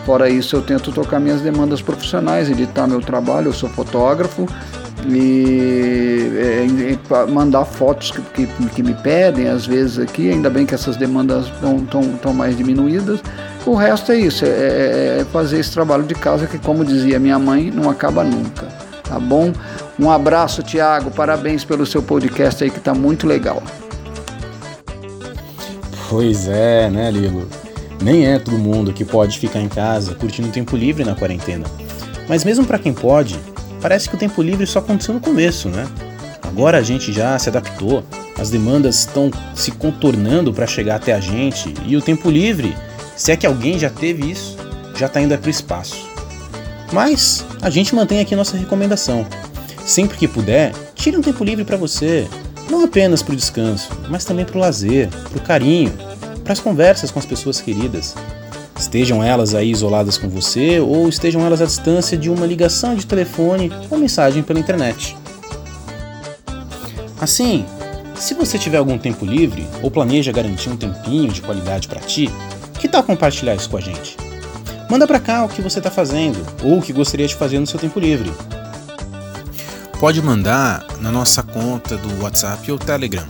Fora 0.05 0.27
isso, 0.29 0.55
eu 0.55 0.63
tento 0.63 0.91
tocar 0.91 1.19
minhas 1.19 1.41
demandas 1.41 1.79
profissionais, 1.81 2.49
editar 2.49 2.87
meu 2.87 3.01
trabalho, 3.01 3.49
eu 3.49 3.53
sou 3.53 3.69
fotógrafo, 3.69 4.47
e, 5.07 6.31
é, 6.37 7.27
mandar 7.27 7.65
fotos 7.65 8.11
que, 8.11 8.21
que, 8.21 8.47
que, 8.69 8.83
me 8.83 8.93
pedem, 8.93 9.47
às 9.47 9.65
vezes 9.65 9.99
aqui, 9.99 10.29
ainda 10.29 10.49
bem 10.49 10.65
que 10.65 10.73
essas 10.73 10.95
demandas 10.95 11.45
estão 11.47 12.33
mais 12.33 12.55
diminuídas. 12.55 13.21
O 13.65 13.75
resto 13.75 14.11
é 14.11 14.19
isso, 14.19 14.45
é, 14.45 14.47
é, 14.47 15.17
é, 15.21 15.25
fazer 15.31 15.59
esse 15.59 15.71
trabalho 15.71 16.03
de 16.03 16.15
casa 16.15 16.47
que, 16.47 16.57
como 16.57 16.83
dizia 16.83 17.19
minha 17.19 17.37
mãe, 17.37 17.71
não 17.71 17.89
acaba 17.89 18.23
nunca. 18.23 18.67
Tá 19.03 19.19
bom? 19.19 19.51
Um 19.99 20.09
abraço, 20.09 20.63
Tiago, 20.63 21.11
parabéns 21.11 21.63
pelo 21.63 21.85
seu 21.85 22.01
podcast 22.01 22.63
aí 22.63 22.69
que 22.69 22.77
está 22.77 22.93
muito 22.93 23.27
legal. 23.27 23.61
Pois 26.09 26.47
é, 26.47 26.89
né, 26.89 27.11
Lilo? 27.11 27.47
Nem 28.01 28.25
é 28.25 28.39
todo 28.39 28.57
mundo 28.57 28.91
que 28.91 29.05
pode 29.05 29.37
ficar 29.37 29.59
em 29.59 29.69
casa 29.69 30.15
curtindo 30.15 30.49
tempo 30.49 30.75
livre 30.75 31.03
na 31.03 31.13
quarentena. 31.13 31.65
Mas 32.27 32.43
mesmo 32.43 32.65
para 32.65 32.79
quem 32.79 32.93
pode, 32.93 33.39
parece 33.81 34.07
que 34.07 34.15
o 34.15 34.17
tempo 34.17 34.41
livre 34.41 34.65
só 34.67 34.79
aconteceu 34.79 35.13
no 35.13 35.19
começo, 35.19 35.67
né? 35.67 35.87
Agora 36.43 36.77
a 36.77 36.81
gente 36.81 37.11
já 37.11 37.37
se 37.39 37.49
adaptou, 37.49 38.03
as 38.37 38.49
demandas 38.49 38.99
estão 38.99 39.31
se 39.55 39.71
contornando 39.71 40.53
para 40.53 40.67
chegar 40.67 40.95
até 40.95 41.13
a 41.13 41.19
gente 41.19 41.73
e 41.85 41.95
o 41.97 42.01
tempo 42.01 42.29
livre, 42.29 42.75
se 43.15 43.31
é 43.31 43.37
que 43.37 43.47
alguém 43.47 43.79
já 43.79 43.89
teve 43.89 44.29
isso, 44.29 44.57
já 44.95 45.07
está 45.07 45.21
indo 45.21 45.37
para 45.37 45.47
o 45.47 45.51
espaço. 45.51 46.09
Mas 46.91 47.45
a 47.61 47.69
gente 47.69 47.95
mantém 47.95 48.19
aqui 48.19 48.35
nossa 48.35 48.57
recomendação. 48.57 49.25
Sempre 49.85 50.17
que 50.17 50.27
puder, 50.27 50.73
tire 50.93 51.17
um 51.17 51.21
tempo 51.21 51.43
livre 51.43 51.63
para 51.63 51.77
você, 51.77 52.27
não 52.69 52.83
apenas 52.83 53.21
para 53.23 53.33
o 53.33 53.35
descanso, 53.35 53.89
mas 54.09 54.25
também 54.25 54.45
para 54.45 54.57
o 54.57 54.61
lazer, 54.61 55.09
para 55.09 55.37
o 55.37 55.41
carinho, 55.41 55.93
para 56.43 56.53
as 56.53 56.59
conversas 56.59 57.11
com 57.11 57.19
as 57.19 57.25
pessoas 57.25 57.61
queridas. 57.61 58.15
Estejam 58.91 59.23
elas 59.23 59.55
aí 59.55 59.71
isoladas 59.71 60.17
com 60.17 60.27
você 60.27 60.81
ou 60.81 61.07
estejam 61.07 61.45
elas 61.45 61.61
à 61.61 61.65
distância 61.65 62.17
de 62.17 62.29
uma 62.29 62.45
ligação 62.45 62.93
de 62.93 63.05
telefone 63.05 63.71
ou 63.89 63.97
mensagem 63.97 64.43
pela 64.43 64.59
internet. 64.59 65.15
Assim, 67.17 67.65
se 68.15 68.33
você 68.33 68.59
tiver 68.59 68.79
algum 68.79 68.97
tempo 68.97 69.25
livre 69.25 69.65
ou 69.81 69.89
planeja 69.89 70.33
garantir 70.33 70.69
um 70.69 70.75
tempinho 70.75 71.31
de 71.31 71.41
qualidade 71.41 71.87
para 71.87 72.01
ti, 72.01 72.29
que 72.81 72.89
tal 72.89 73.01
compartilhar 73.01 73.55
isso 73.55 73.69
com 73.69 73.77
a 73.77 73.81
gente? 73.81 74.17
Manda 74.89 75.07
para 75.07 75.21
cá 75.21 75.45
o 75.45 75.47
que 75.47 75.61
você 75.61 75.79
está 75.79 75.89
fazendo 75.89 76.45
ou 76.61 76.79
o 76.79 76.81
que 76.81 76.91
gostaria 76.91 77.27
de 77.27 77.35
fazer 77.35 77.59
no 77.59 77.67
seu 77.67 77.79
tempo 77.79 77.97
livre. 77.97 78.29
Pode 80.01 80.21
mandar 80.21 80.85
na 80.99 81.13
nossa 81.13 81.41
conta 81.41 81.95
do 81.95 82.23
WhatsApp 82.23 82.69
ou 82.69 82.77
Telegram. 82.77 83.25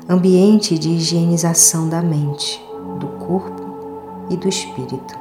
ambiente 0.08 0.78
de 0.78 0.90
higienização 0.90 1.90
da 1.90 2.02
mente, 2.02 2.62
do 3.00 3.08
corpo 3.26 4.28
e 4.30 4.38
do 4.38 4.48
espírito. 4.48 5.18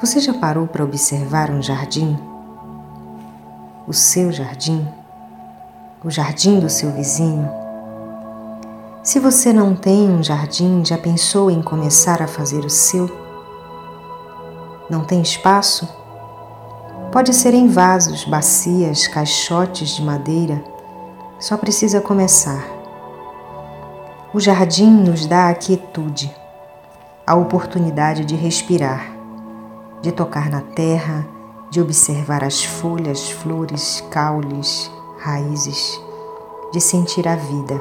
Você 0.00 0.20
já 0.20 0.34
parou 0.34 0.66
para 0.66 0.84
observar 0.84 1.50
um 1.50 1.62
jardim? 1.62 2.35
O 3.86 3.92
seu 3.92 4.32
jardim, 4.32 4.84
o 6.04 6.10
jardim 6.10 6.58
do 6.58 6.68
seu 6.68 6.90
vizinho. 6.90 7.48
Se 9.00 9.20
você 9.20 9.52
não 9.52 9.76
tem 9.76 10.10
um 10.10 10.24
jardim, 10.24 10.84
já 10.84 10.98
pensou 10.98 11.48
em 11.48 11.62
começar 11.62 12.20
a 12.20 12.26
fazer 12.26 12.64
o 12.64 12.70
seu? 12.70 13.08
Não 14.90 15.04
tem 15.04 15.22
espaço? 15.22 15.88
Pode 17.12 17.32
ser 17.32 17.54
em 17.54 17.68
vasos, 17.68 18.24
bacias, 18.24 19.06
caixotes 19.06 19.90
de 19.90 20.02
madeira, 20.02 20.64
só 21.38 21.56
precisa 21.56 22.00
começar. 22.00 22.66
O 24.34 24.40
jardim 24.40 24.90
nos 24.90 25.26
dá 25.26 25.48
a 25.48 25.54
quietude, 25.54 26.34
a 27.24 27.36
oportunidade 27.36 28.24
de 28.24 28.34
respirar, 28.34 29.12
de 30.02 30.10
tocar 30.10 30.50
na 30.50 30.60
terra, 30.60 31.35
de 31.70 31.80
observar 31.80 32.44
as 32.44 32.64
folhas, 32.64 33.30
flores, 33.30 34.02
caules, 34.10 34.90
raízes, 35.18 36.00
de 36.72 36.80
sentir 36.80 37.26
a 37.26 37.36
vida. 37.36 37.80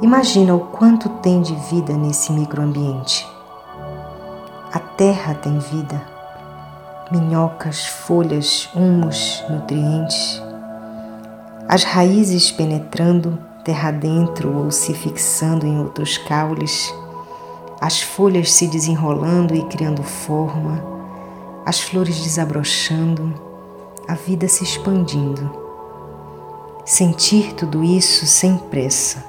Imagina 0.00 0.54
o 0.54 0.60
quanto 0.60 1.08
tem 1.08 1.42
de 1.42 1.54
vida 1.70 1.92
nesse 1.92 2.32
microambiente. 2.32 3.26
A 4.72 4.78
terra 4.78 5.34
tem 5.34 5.58
vida. 5.58 6.00
Minhocas, 7.10 7.86
folhas, 7.86 8.68
humus, 8.74 9.42
nutrientes. 9.48 10.42
As 11.68 11.82
raízes 11.84 12.50
penetrando 12.50 13.38
terra 13.64 13.90
dentro 13.90 14.56
ou 14.56 14.70
se 14.70 14.94
fixando 14.94 15.66
em 15.66 15.78
outros 15.78 16.16
caules. 16.16 16.94
As 17.80 18.00
folhas 18.00 18.52
se 18.52 18.66
desenrolando 18.66 19.54
e 19.54 19.62
criando 19.64 20.02
forma. 20.02 20.97
As 21.68 21.80
flores 21.80 22.22
desabrochando. 22.22 23.34
A 24.08 24.14
vida 24.14 24.48
se 24.48 24.64
expandindo. 24.64 25.54
Sentir 26.86 27.52
tudo 27.52 27.84
isso 27.84 28.24
sem 28.24 28.56
pressa 28.56 29.22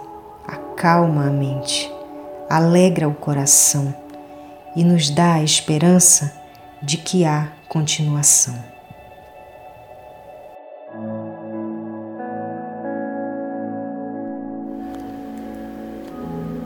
acalma 0.48 1.28
a 1.28 1.30
mente, 1.30 1.92
alegra 2.50 3.10
o 3.10 3.14
coração 3.14 3.94
e 4.74 4.86
nos 4.86 5.10
dá 5.10 5.34
a 5.34 5.44
esperança 5.44 6.34
de 6.82 6.96
que 6.96 7.26
há 7.26 7.50
continuação. 7.68 8.56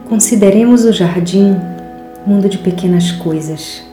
Consideremos 0.07 0.85
o 0.85 0.93
jardim 0.93 1.59
mundo 2.27 2.47
de 2.47 2.59
pequenas 2.59 3.11
coisas, 3.11 3.91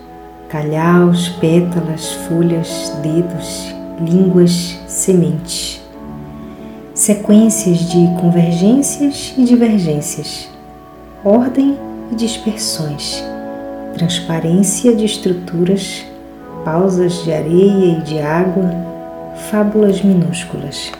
calhaus, 0.50 1.28
pétalas, 1.28 2.12
folhas, 2.26 2.92
dedos, 3.02 3.72
línguas, 4.00 4.76
sementes. 4.88 5.80
Sequências 6.92 7.78
de 7.88 8.04
convergências 8.20 9.32
e 9.38 9.44
divergências, 9.44 10.50
ordem 11.24 11.78
e 12.10 12.16
dispersões, 12.16 13.22
transparência 13.94 14.94
de 14.94 15.04
estruturas, 15.04 16.04
pausas 16.64 17.22
de 17.22 17.32
areia 17.32 17.98
e 17.98 18.02
de 18.02 18.18
água, 18.18 18.74
fábulas 19.52 20.02
minúsculas. 20.02 20.90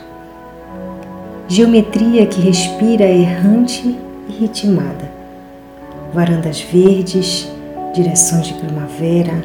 Geometria 1.48 2.24
que 2.24 2.40
respira 2.40 3.04
errante 3.04 3.98
e 4.28 4.32
ritmada. 4.32 5.10
Varandas 6.14 6.60
verdes, 6.60 7.50
direções 7.92 8.46
de 8.46 8.55
primavera, 8.55 9.42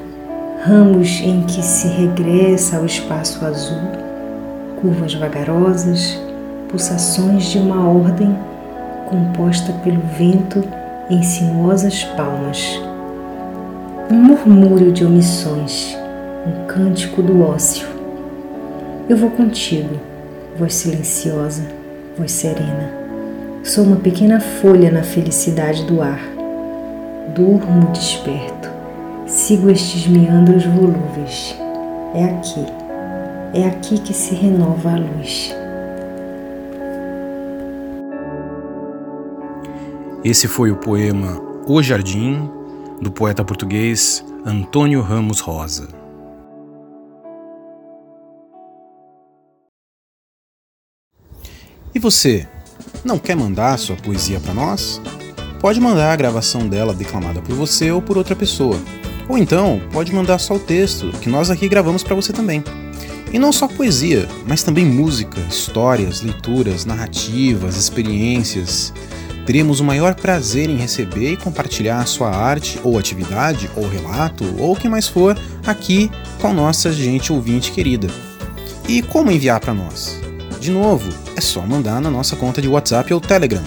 ramos 0.64 1.20
em 1.22 1.42
que 1.44 1.62
se 1.62 1.88
regressa 1.88 2.78
ao 2.78 2.86
espaço 2.86 3.44
azul, 3.46 3.82
curvas 4.82 5.14
vagarosas, 5.14 6.20
pulsações 6.70 7.46
de 7.46 7.58
uma 7.58 7.88
ordem 7.88 8.36
composta 9.08 9.72
pelo 9.84 10.02
vento 10.18 10.64
em 11.10 11.22
sinuosas 11.22 12.04
palmas. 12.16 12.80
Um 14.12 14.16
murmúrio 14.16 14.92
de 14.92 15.06
omissões, 15.06 15.98
um 16.46 16.68
cântico 16.68 17.22
do 17.22 17.42
ócio. 17.44 17.88
Eu 19.10 19.18
vou 19.18 19.32
contigo, 19.32 20.00
voz 20.58 20.74
silenciosa, 20.76 21.64
voz 22.18 22.32
serena. 22.32 22.92
Sou 23.64 23.84
uma 23.84 23.98
pequena 23.98 24.40
folha 24.40 24.92
na 24.92 25.04
felicidade 25.04 25.84
do 25.86 26.02
ar. 26.02 26.35
Durmo 27.34 27.92
desperto, 27.92 28.70
sigo 29.26 29.70
estes 29.70 30.08
meandros 30.08 30.66
volúveis. 30.66 31.56
É 32.14 32.26
aqui, 32.26 32.66
é 33.54 33.68
aqui 33.68 34.00
que 34.00 34.14
se 34.14 34.36
renova 34.36 34.92
a 34.92 34.98
luz. 34.98 35.54
Esse 40.24 40.48
foi 40.48 40.72
o 40.72 40.78
poema 40.78 41.42
O 41.68 41.82
Jardim, 41.82 42.50
do 43.02 43.12
poeta 43.12 43.44
português 43.44 44.26
Antônio 44.46 45.02
Ramos 45.02 45.40
Rosa. 45.40 45.90
E 51.94 52.00
você, 52.00 52.48
não 53.04 53.18
quer 53.18 53.36
mandar 53.36 53.78
sua 53.80 53.96
poesia 53.96 54.40
para 54.40 54.54
nós? 54.54 55.02
Pode 55.66 55.82
mandar 55.82 56.12
a 56.12 56.16
gravação 56.16 56.68
dela 56.68 56.94
declamada 56.94 57.42
por 57.42 57.56
você 57.56 57.90
ou 57.90 58.00
por 58.00 58.20
outra 58.20 58.36
pessoa. 58.36 58.80
Ou 59.28 59.36
então, 59.36 59.82
pode 59.92 60.14
mandar 60.14 60.38
só 60.38 60.54
o 60.54 60.60
texto, 60.60 61.10
que 61.20 61.28
nós 61.28 61.50
aqui 61.50 61.68
gravamos 61.68 62.04
para 62.04 62.14
você 62.14 62.32
também. 62.32 62.64
E 63.34 63.40
não 63.40 63.52
só 63.52 63.68
poesia, 63.68 64.28
mas 64.48 64.62
também 64.62 64.86
música, 64.86 65.42
histórias, 65.50 66.22
leituras, 66.22 66.86
narrativas, 66.86 67.78
experiências, 67.78 68.94
Teremos 69.44 69.80
o 69.80 69.84
maior 69.84 70.14
prazer 70.14 70.70
em 70.70 70.78
receber 70.78 71.32
e 71.32 71.38
compartilhar 71.38 72.00
a 72.00 72.06
sua 72.06 72.30
arte 72.30 72.80
ou 72.84 73.00
atividade 73.00 73.68
ou 73.76 73.88
relato 73.88 74.44
ou 74.60 74.74
o 74.74 74.76
que 74.76 74.88
mais 74.88 75.08
for 75.08 75.36
aqui 75.66 76.12
com 76.40 76.48
a 76.48 76.54
nossa 76.54 76.92
gente 76.94 77.34
ouvinte 77.34 77.72
querida. 77.72 78.08
E 78.88 79.02
como 79.02 79.32
enviar 79.32 79.60
para 79.60 79.74
nós? 79.74 80.22
De 80.60 80.70
novo, 80.70 81.12
é 81.36 81.42
só 81.42 81.62
mandar 81.62 82.00
na 82.02 82.12
nossa 82.12 82.36
conta 82.36 82.62
de 82.62 82.68
WhatsApp 82.68 83.12
ou 83.12 83.20
Telegram. 83.20 83.64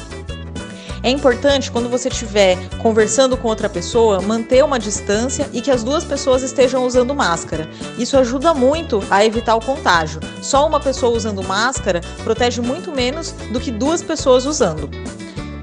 É 1.02 1.10
importante 1.10 1.70
quando 1.70 1.90
você 1.90 2.08
estiver 2.08 2.58
conversando 2.82 3.36
com 3.36 3.50
outra 3.50 3.68
pessoa 3.68 4.22
manter 4.22 4.64
uma 4.64 4.80
distância 4.80 5.50
e 5.52 5.62
que 5.62 5.70
as 5.70 5.84
duas 5.84 6.06
pessoas 6.06 6.42
estejam 6.44 6.86
usando 6.86 7.14
máscara. 7.14 7.70
Isso 7.98 8.18
ajuda 8.18 8.54
muito 8.54 9.04
a 9.12 9.26
evitar 9.26 9.56
o 9.56 9.66
contágio. 9.66 10.22
Só 10.42 10.66
uma 10.66 10.80
pessoa 10.80 11.14
usando 11.14 11.44
máscara 11.44 12.00
protege 12.24 12.62
muito 12.62 12.90
menos 12.90 13.34
do 13.52 13.60
que 13.60 13.70
duas 13.70 14.02
pessoas 14.02 14.46
usando. 14.46 14.90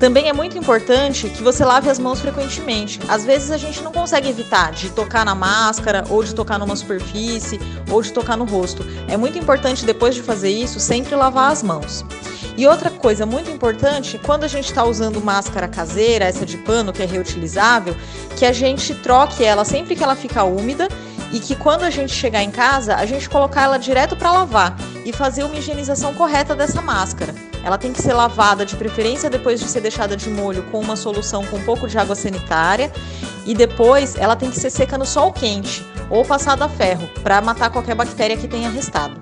Também 0.01 0.31
é 0.31 0.33
muito 0.33 0.57
importante 0.57 1.29
que 1.29 1.43
você 1.43 1.63
lave 1.63 1.91
as 1.91 1.99
mãos 1.99 2.21
frequentemente. 2.21 2.99
Às 3.07 3.23
vezes 3.27 3.51
a 3.51 3.59
gente 3.59 3.83
não 3.83 3.93
consegue 3.93 4.31
evitar 4.31 4.73
de 4.73 4.89
tocar 4.89 5.27
na 5.27 5.35
máscara, 5.35 6.05
ou 6.09 6.25
de 6.25 6.35
tocar 6.35 6.59
numa 6.59 6.75
superfície, 6.75 7.61
ou 7.91 8.01
de 8.01 8.11
tocar 8.11 8.35
no 8.35 8.47
rosto. 8.47 8.83
É 9.09 9.19
muito 9.19 9.39
importante 9.39 9.85
depois 9.85 10.15
de 10.15 10.23
fazer 10.23 10.49
isso 10.49 10.81
sempre 10.81 11.15
lavar 11.15 11.53
as 11.53 11.63
mãos. 11.63 12.03
E 12.57 12.67
outra 12.67 12.89
coisa 12.91 13.27
muito 13.27 13.51
importante, 13.51 14.19
quando 14.25 14.45
a 14.45 14.49
gente 14.49 14.71
está 14.71 14.85
usando 14.85 15.21
máscara 15.21 15.69
caseira, 15.69 16.25
essa 16.25 16.47
de 16.47 16.57
pano 16.57 16.95
que 16.95 17.03
é 17.03 17.07
reutilizável, 17.07 17.95
que 18.39 18.47
a 18.47 18.53
gente 18.53 18.95
troque 18.95 19.45
ela 19.45 19.67
sempre 19.67 19.95
que 19.95 20.03
ela 20.03 20.17
fica 20.17 20.45
úmida 20.45 20.89
e 21.33 21.41
que 21.41 21.55
quando 21.55 21.83
a 21.83 21.91
gente 21.91 22.13
chegar 22.13 22.43
em 22.43 22.51
casa, 22.51 22.97
a 22.97 23.07
gente 23.07 23.29
colocar 23.29 23.63
ela 23.63 23.79
direto 23.79 24.17
para 24.17 24.33
lavar 24.33 24.77
e 25.05 25.13
fazer 25.13 25.45
uma 25.45 25.57
higienização 25.57 26.15
correta 26.15 26.55
dessa 26.55 26.83
máscara. 26.83 27.35
Ela 27.63 27.79
tem 27.79 27.93
que 27.93 28.01
ser 28.01 28.13
lavada, 28.13 28.65
de 28.65 28.75
preferência 28.77 29.29
depois 29.29 29.61
de 29.61 29.69
ser 29.69 29.81
deixada 29.81 30.17
de 30.17 30.29
molho 30.31 30.63
com 30.71 30.81
uma 30.81 30.97
solução 30.97 31.45
com 31.45 31.57
um 31.57 31.63
pouco 31.63 31.87
de 31.87 31.99
água 31.99 32.15
sanitária. 32.15 32.91
E 33.47 33.55
depois 33.55 34.17
ela 34.17 34.37
tem 34.37 34.51
que 34.51 34.59
ser 34.59 34.71
seca 34.71 34.97
no 34.97 35.07
sol 35.07 35.33
quente 35.33 35.85
ou 36.09 36.25
passada 36.25 36.65
a 36.65 36.69
ferro 36.69 37.09
para 37.23 37.41
matar 37.41 37.71
qualquer 37.71 37.95
bactéria 37.95 38.37
que 38.37 38.49
tenha 38.49 38.69
restado. 38.71 39.19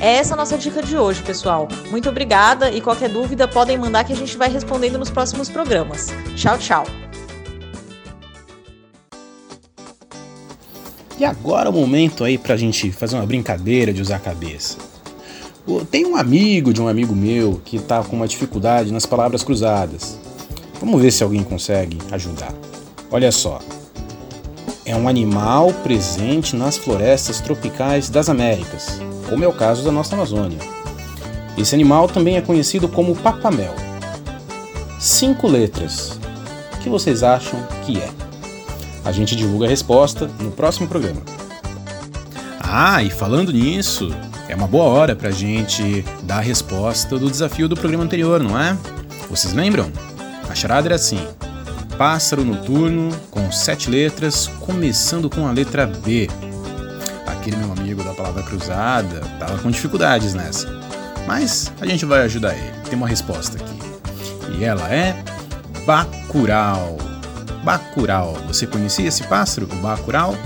É 0.00 0.16
essa 0.16 0.34
a 0.34 0.36
nossa 0.36 0.58
dica 0.58 0.82
de 0.82 0.96
hoje, 0.96 1.22
pessoal. 1.22 1.68
Muito 1.90 2.08
obrigada 2.08 2.70
e 2.70 2.80
qualquer 2.80 3.08
dúvida 3.08 3.48
podem 3.48 3.78
mandar 3.78 4.04
que 4.04 4.12
a 4.12 4.16
gente 4.16 4.36
vai 4.36 4.50
respondendo 4.50 4.98
nos 4.98 5.10
próximos 5.10 5.48
programas. 5.48 6.08
Tchau, 6.36 6.58
tchau. 6.58 7.05
E 11.18 11.24
agora 11.24 11.68
é 11.68 11.70
o 11.70 11.72
momento 11.72 12.24
aí 12.24 12.36
pra 12.36 12.56
gente 12.56 12.92
fazer 12.92 13.16
uma 13.16 13.24
brincadeira 13.24 13.92
de 13.92 14.02
usar 14.02 14.16
a 14.16 14.20
cabeça. 14.20 14.76
Tem 15.90 16.04
um 16.04 16.16
amigo 16.16 16.72
de 16.72 16.80
um 16.80 16.86
amigo 16.86 17.14
meu 17.14 17.60
que 17.64 17.78
tá 17.78 18.02
com 18.02 18.14
uma 18.14 18.28
dificuldade 18.28 18.92
nas 18.92 19.06
palavras 19.06 19.42
cruzadas. 19.42 20.18
Vamos 20.78 21.00
ver 21.00 21.10
se 21.10 21.24
alguém 21.24 21.42
consegue 21.42 21.98
ajudar. 22.12 22.52
Olha 23.10 23.32
só. 23.32 23.60
É 24.84 24.94
um 24.94 25.08
animal 25.08 25.72
presente 25.82 26.54
nas 26.54 26.76
florestas 26.76 27.40
tropicais 27.40 28.08
das 28.08 28.28
Américas, 28.28 29.00
como 29.28 29.42
é 29.42 29.48
o 29.48 29.52
caso 29.52 29.82
da 29.82 29.90
nossa 29.90 30.14
Amazônia. 30.14 30.58
Esse 31.58 31.74
animal 31.74 32.06
também 32.08 32.36
é 32.36 32.42
conhecido 32.42 32.86
como 32.86 33.16
papamel. 33.16 33.74
Cinco 35.00 35.48
letras. 35.48 36.20
O 36.74 36.78
que 36.78 36.88
vocês 36.88 37.22
acham 37.22 37.58
que 37.84 37.98
é? 37.98 38.25
A 39.06 39.12
gente 39.12 39.36
divulga 39.36 39.66
a 39.66 39.68
resposta 39.68 40.28
no 40.40 40.50
próximo 40.50 40.88
programa. 40.88 41.22
Ah, 42.60 43.02
e 43.04 43.08
falando 43.08 43.52
nisso, 43.52 44.12
é 44.48 44.56
uma 44.56 44.66
boa 44.66 44.84
hora 44.84 45.14
pra 45.14 45.30
gente 45.30 46.04
dar 46.24 46.38
a 46.38 46.40
resposta 46.40 47.16
do 47.16 47.30
desafio 47.30 47.68
do 47.68 47.76
programa 47.76 48.02
anterior, 48.02 48.42
não 48.42 48.60
é? 48.60 48.76
Vocês 49.30 49.54
lembram? 49.54 49.92
A 50.50 50.54
charada 50.56 50.88
era 50.88 50.96
assim: 50.96 51.20
pássaro 51.96 52.44
noturno 52.44 53.16
com 53.30 53.50
sete 53.52 53.88
letras, 53.88 54.48
começando 54.60 55.30
com 55.30 55.46
a 55.46 55.52
letra 55.52 55.86
B. 55.86 56.28
Aquele 57.26 57.56
meu 57.58 57.72
amigo 57.72 58.02
da 58.02 58.12
palavra 58.12 58.42
cruzada 58.42 59.20
tava 59.38 59.56
com 59.58 59.70
dificuldades 59.70 60.34
nessa, 60.34 60.68
mas 61.28 61.72
a 61.80 61.86
gente 61.86 62.04
vai 62.04 62.22
ajudar 62.22 62.54
ele. 62.54 62.72
Tem 62.90 62.98
uma 62.98 63.06
resposta 63.06 63.56
aqui. 63.56 63.78
E 64.58 64.64
ela 64.64 64.92
é 64.92 65.22
Bacurau. 65.86 67.15
Bacurau. 67.66 68.38
Você 68.46 68.64
conhecia 68.64 69.08
esse 69.08 69.24
pássaro, 69.24 69.66
o 69.68 69.76
Bacurau? 69.78 70.36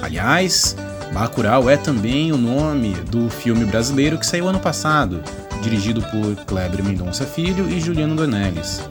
Aliás, 0.00 0.74
Bacurau 1.12 1.68
é 1.68 1.76
também 1.76 2.32
o 2.32 2.38
nome 2.38 2.94
do 3.10 3.28
filme 3.28 3.66
brasileiro 3.66 4.16
que 4.16 4.24
saiu 4.24 4.48
ano 4.48 4.58
passado, 4.58 5.22
dirigido 5.62 6.00
por 6.00 6.34
Kleber 6.46 6.82
Mendonça 6.82 7.26
Filho 7.26 7.68
e 7.68 7.78
Juliano 7.78 8.16
Dornelles. 8.16 8.82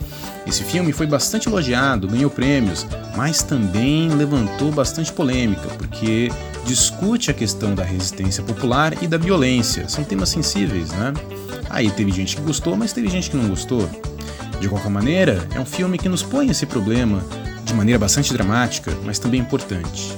Esse 0.46 0.64
filme 0.64 0.94
foi 0.94 1.08
bastante 1.08 1.50
elogiado, 1.50 2.08
ganhou 2.08 2.30
prêmios, 2.30 2.86
mas 3.18 3.42
também 3.42 4.10
levantou 4.10 4.72
bastante 4.72 5.12
polêmica, 5.12 5.70
porque 5.70 6.32
discute 6.66 7.32
a 7.32 7.34
questão 7.34 7.74
da 7.74 7.84
resistência 7.84 8.44
popular 8.44 8.94
e 9.02 9.08
da 9.08 9.18
violência. 9.18 9.90
São 9.90 10.04
temas 10.04 10.30
sensíveis, 10.30 10.92
né? 10.92 11.14
Aí 11.68 11.90
teve 11.90 12.12
gente 12.12 12.36
que 12.36 12.44
gostou, 12.44 12.78
mas 12.78 12.94
teve 12.94 13.10
gente 13.10 13.32
que 13.32 13.38
não 13.38 13.50
gostou. 13.50 13.90
De 14.60 14.68
qualquer 14.68 14.90
maneira, 14.90 15.48
é 15.56 15.60
um 15.60 15.66
filme 15.66 15.98
que 15.98 16.10
nos 16.10 16.22
põe 16.22 16.50
esse 16.50 16.66
problema 16.66 17.24
de 17.64 17.74
maneira 17.74 17.98
bastante 17.98 18.34
dramática, 18.34 18.92
mas 19.06 19.18
também 19.18 19.40
importante. 19.40 20.12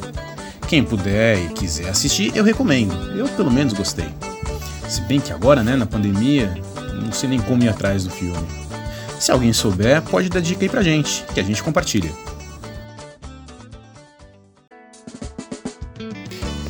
Quem 0.68 0.84
puder 0.84 1.38
e 1.38 1.50
quiser 1.50 1.90
assistir, 1.90 2.36
eu 2.36 2.44
recomendo. 2.44 2.94
Eu 3.16 3.28
pelo 3.30 3.52
menos 3.52 3.74
gostei. 3.74 4.10
Se 4.88 5.02
bem 5.02 5.20
que 5.20 5.32
agora, 5.32 5.64
né, 5.64 5.76
na 5.76 5.86
pandemia, 5.86 6.54
não 7.04 7.12
sei 7.12 7.30
nem 7.30 7.40
como 7.40 7.64
ir 7.64 7.70
atrás 7.70 8.04
do 8.04 8.10
filme. 8.10 8.48
Se 9.20 9.32
alguém 9.32 9.54
souber, 9.54 10.02
pode 10.02 10.30
dar 10.30 10.40
dica 10.40 10.64
aí 10.64 10.70
pra 10.70 10.82
gente, 10.82 11.24
que 11.34 11.40
a 11.40 11.44
gente 11.44 11.62
compartilha. 11.62 12.12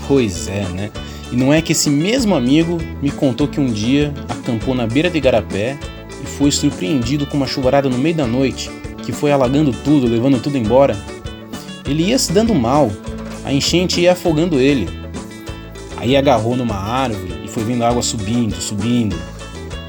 Pois 0.08 0.50
é, 0.50 0.66
né? 0.70 0.92
E 1.32 1.36
não 1.38 1.54
é 1.54 1.62
que 1.62 1.72
esse 1.72 1.90
mesmo 1.90 2.36
amigo 2.36 2.78
me 3.02 3.10
contou 3.10 3.48
que 3.48 3.62
um 3.62 3.72
dia 3.72 4.14
acampou 4.28 4.76
na 4.76 4.86
beira 4.86 5.10
de 5.10 5.18
Igarapé 5.18 5.78
e 5.78 5.91
foi 6.42 6.50
surpreendido 6.50 7.28
com 7.28 7.38
uma 7.38 7.46
chuvarada 7.46 7.88
no 7.88 8.00
meio 8.00 8.16
da 8.16 8.26
noite 8.26 8.72
que 9.06 9.12
foi 9.12 9.32
alagando 9.32 9.72
tudo, 9.72 10.08
levando 10.08 10.42
tudo 10.42 10.58
embora. 10.58 10.98
Ele 11.86 12.06
ia 12.06 12.18
se 12.18 12.32
dando 12.32 12.56
mal 12.56 12.92
a 13.46 13.54
enchente 13.54 14.02
ia 14.02 14.14
afogando 14.14 14.60
ele. 14.60 14.90
Aí 15.98 16.18
agarrou 16.18 16.56
numa 16.56 16.76
árvore 16.76 17.44
e 17.46 17.48
foi 17.48 17.64
vendo 17.64 17.84
a 17.84 17.90
água 17.90 18.02
subindo, 18.02 18.56
subindo. 18.56 19.16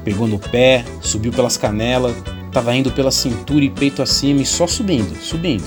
Pegou 0.05 0.29
no 0.29 0.39
pé, 0.39 0.85
subiu 1.01 1.33
pelas 1.33 1.57
canelas, 1.57 2.15
estava 2.47 2.77
indo 2.77 2.91
pela 2.91 3.11
cintura 3.11 3.65
e 3.65 3.71
peito 3.71 4.03
acima 4.03 4.43
e 4.43 4.45
só 4.45 4.67
subindo, 4.67 5.17
subindo. 5.23 5.65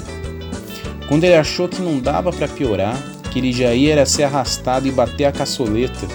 Quando 1.07 1.23
ele 1.23 1.33
achou 1.33 1.67
que 1.67 1.81
não 1.81 1.99
dava 1.99 2.31
para 2.31 2.47
piorar, 2.47 2.95
que 3.31 3.39
ele 3.39 3.51
já 3.51 3.73
ia 3.73 3.93
era 3.93 4.05
ser 4.05 4.21
arrastado 4.21 4.87
e 4.87 4.91
bater 4.91 5.25
a 5.25 5.31
caçoleta, 5.31 6.05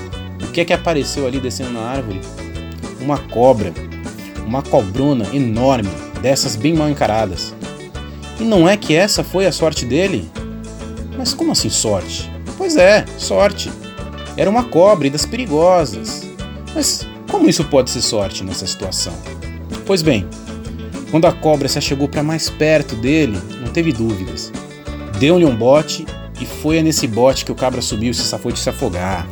o 0.40 0.52
que 0.52 0.61
é 0.61 0.64
que 0.64 0.72
apareceu 0.72 1.26
ali 1.26 1.40
descendo 1.40 1.72
na 1.72 1.80
árvore? 1.80 2.20
Uma 3.00 3.18
cobra, 3.18 3.72
uma 4.50 4.62
cobrona 4.62 5.28
enorme, 5.32 5.88
dessas 6.20 6.56
bem 6.56 6.74
mal 6.74 6.90
encaradas. 6.90 7.54
E 8.40 8.42
não 8.42 8.68
é 8.68 8.76
que 8.76 8.96
essa 8.96 9.22
foi 9.22 9.46
a 9.46 9.52
sorte 9.52 9.86
dele? 9.86 10.28
Mas 11.16 11.32
como 11.32 11.52
assim 11.52 11.70
sorte? 11.70 12.28
Pois 12.58 12.76
é, 12.76 13.04
sorte. 13.16 13.70
Era 14.36 14.50
uma 14.50 14.64
cobra 14.64 15.06
e 15.06 15.10
das 15.10 15.24
perigosas. 15.24 16.28
Mas 16.74 17.06
como 17.30 17.48
isso 17.48 17.62
pode 17.64 17.90
ser 17.90 18.02
sorte 18.02 18.42
nessa 18.42 18.66
situação? 18.66 19.12
Pois 19.86 20.02
bem, 20.02 20.26
quando 21.12 21.26
a 21.26 21.32
cobra 21.32 21.68
se 21.68 21.78
achegou 21.78 22.08
para 22.08 22.24
mais 22.24 22.50
perto 22.50 22.96
dele, 22.96 23.38
não 23.60 23.72
teve 23.72 23.92
dúvidas. 23.92 24.50
Deu-lhe 25.20 25.44
um 25.44 25.54
bote 25.54 26.04
e 26.40 26.44
foi 26.44 26.82
nesse 26.82 27.06
bote 27.06 27.44
que 27.44 27.52
o 27.52 27.54
cabra 27.54 27.80
subiu 27.80 28.10
e 28.10 28.14
se 28.14 28.24
safou 28.24 28.50
de 28.50 28.58
se 28.58 28.68
afogar. 28.68 29.28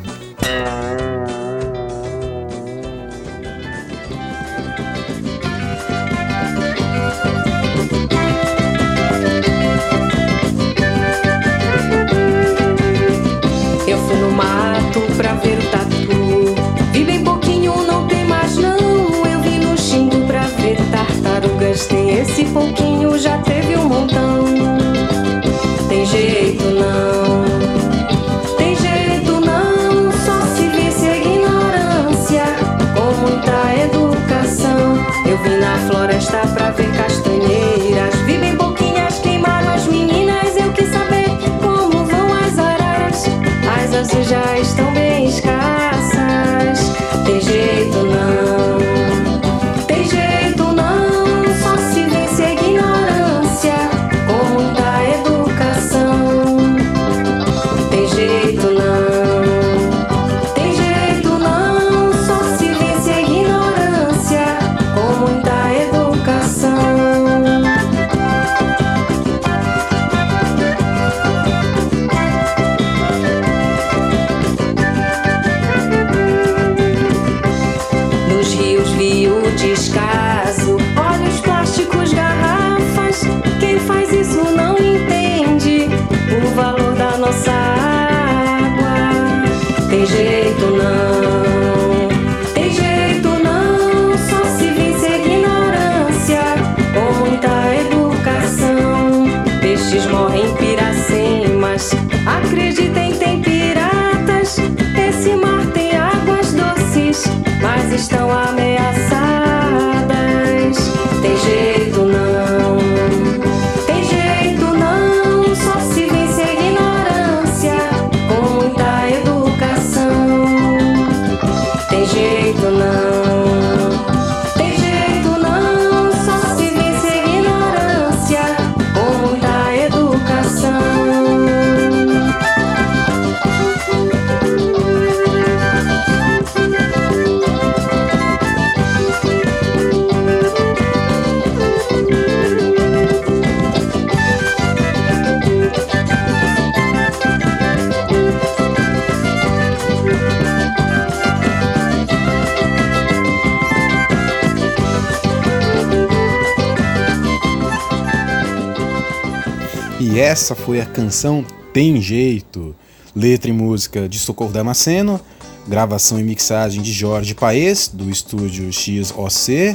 Foi 160.68 160.82
a 160.82 160.84
canção 160.84 161.42
Tem 161.72 161.98
Jeito, 161.98 162.76
letra 163.16 163.48
e 163.48 163.54
música 163.54 164.06
de 164.06 164.18
Socorro 164.18 164.52
Damasceno, 164.52 165.18
gravação 165.66 166.20
e 166.20 166.22
mixagem 166.22 166.82
de 166.82 166.92
Jorge 166.92 167.34
Paes, 167.34 167.88
do 167.88 168.10
estúdio 168.10 168.70
XOC, 168.70 169.74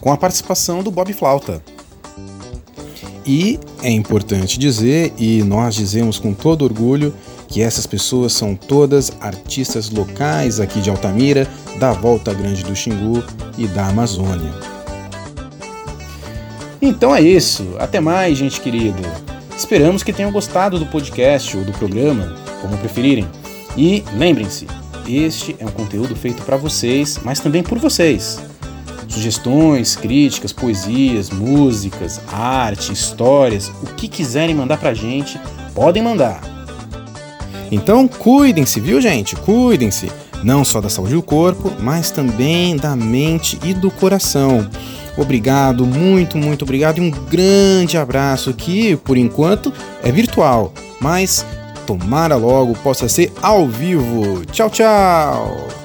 com 0.00 0.10
a 0.10 0.16
participação 0.16 0.82
do 0.82 0.90
Bob 0.90 1.12
Flauta. 1.12 1.62
E 3.26 3.60
é 3.82 3.90
importante 3.90 4.58
dizer, 4.58 5.12
e 5.18 5.42
nós 5.42 5.74
dizemos 5.74 6.18
com 6.18 6.32
todo 6.32 6.64
orgulho, 6.64 7.12
que 7.46 7.60
essas 7.60 7.86
pessoas 7.86 8.32
são 8.32 8.54
todas 8.54 9.12
artistas 9.20 9.90
locais 9.90 10.58
aqui 10.58 10.80
de 10.80 10.88
Altamira, 10.88 11.46
da 11.78 11.92
Volta 11.92 12.32
Grande 12.32 12.64
do 12.64 12.74
Xingu 12.74 13.22
e 13.58 13.66
da 13.66 13.88
Amazônia. 13.88 14.54
Então 16.80 17.14
é 17.14 17.20
isso, 17.20 17.76
até 17.78 18.00
mais, 18.00 18.38
gente 18.38 18.58
querida. 18.58 19.29
Esperamos 19.60 20.02
que 20.02 20.10
tenham 20.10 20.32
gostado 20.32 20.78
do 20.78 20.86
podcast 20.86 21.54
ou 21.54 21.62
do 21.62 21.72
programa, 21.72 22.34
como 22.62 22.78
preferirem. 22.78 23.28
E 23.76 24.02
lembrem-se, 24.16 24.66
este 25.06 25.54
é 25.60 25.66
um 25.66 25.70
conteúdo 25.70 26.16
feito 26.16 26.42
para 26.44 26.56
vocês, 26.56 27.20
mas 27.22 27.40
também 27.40 27.62
por 27.62 27.78
vocês. 27.78 28.42
Sugestões, 29.06 29.94
críticas, 29.96 30.50
poesias, 30.50 31.28
músicas, 31.28 32.22
arte, 32.32 32.90
histórias, 32.90 33.70
o 33.82 33.94
que 33.96 34.08
quiserem 34.08 34.54
mandar 34.54 34.78
pra 34.78 34.94
gente, 34.94 35.38
podem 35.74 36.02
mandar. 36.02 36.40
Então 37.70 38.08
cuidem-se, 38.08 38.80
viu, 38.80 38.98
gente? 38.98 39.36
Cuidem-se. 39.36 40.10
Não 40.42 40.64
só 40.64 40.80
da 40.80 40.88
saúde 40.88 41.12
do 41.12 41.22
corpo, 41.22 41.70
mas 41.78 42.10
também 42.10 42.78
da 42.78 42.96
mente 42.96 43.58
e 43.62 43.74
do 43.74 43.90
coração. 43.90 44.66
Obrigado, 45.16 45.84
muito, 45.86 46.38
muito 46.38 46.62
obrigado 46.62 46.98
e 46.98 47.00
um 47.00 47.10
grande 47.10 47.98
abraço 47.98 48.54
que, 48.54 48.96
por 48.96 49.16
enquanto, 49.16 49.72
é 50.02 50.10
virtual, 50.10 50.72
mas 51.00 51.44
tomara 51.86 52.36
logo 52.36 52.74
possa 52.74 53.08
ser 53.08 53.32
ao 53.42 53.66
vivo. 53.66 54.44
Tchau, 54.46 54.70
tchau! 54.70 55.79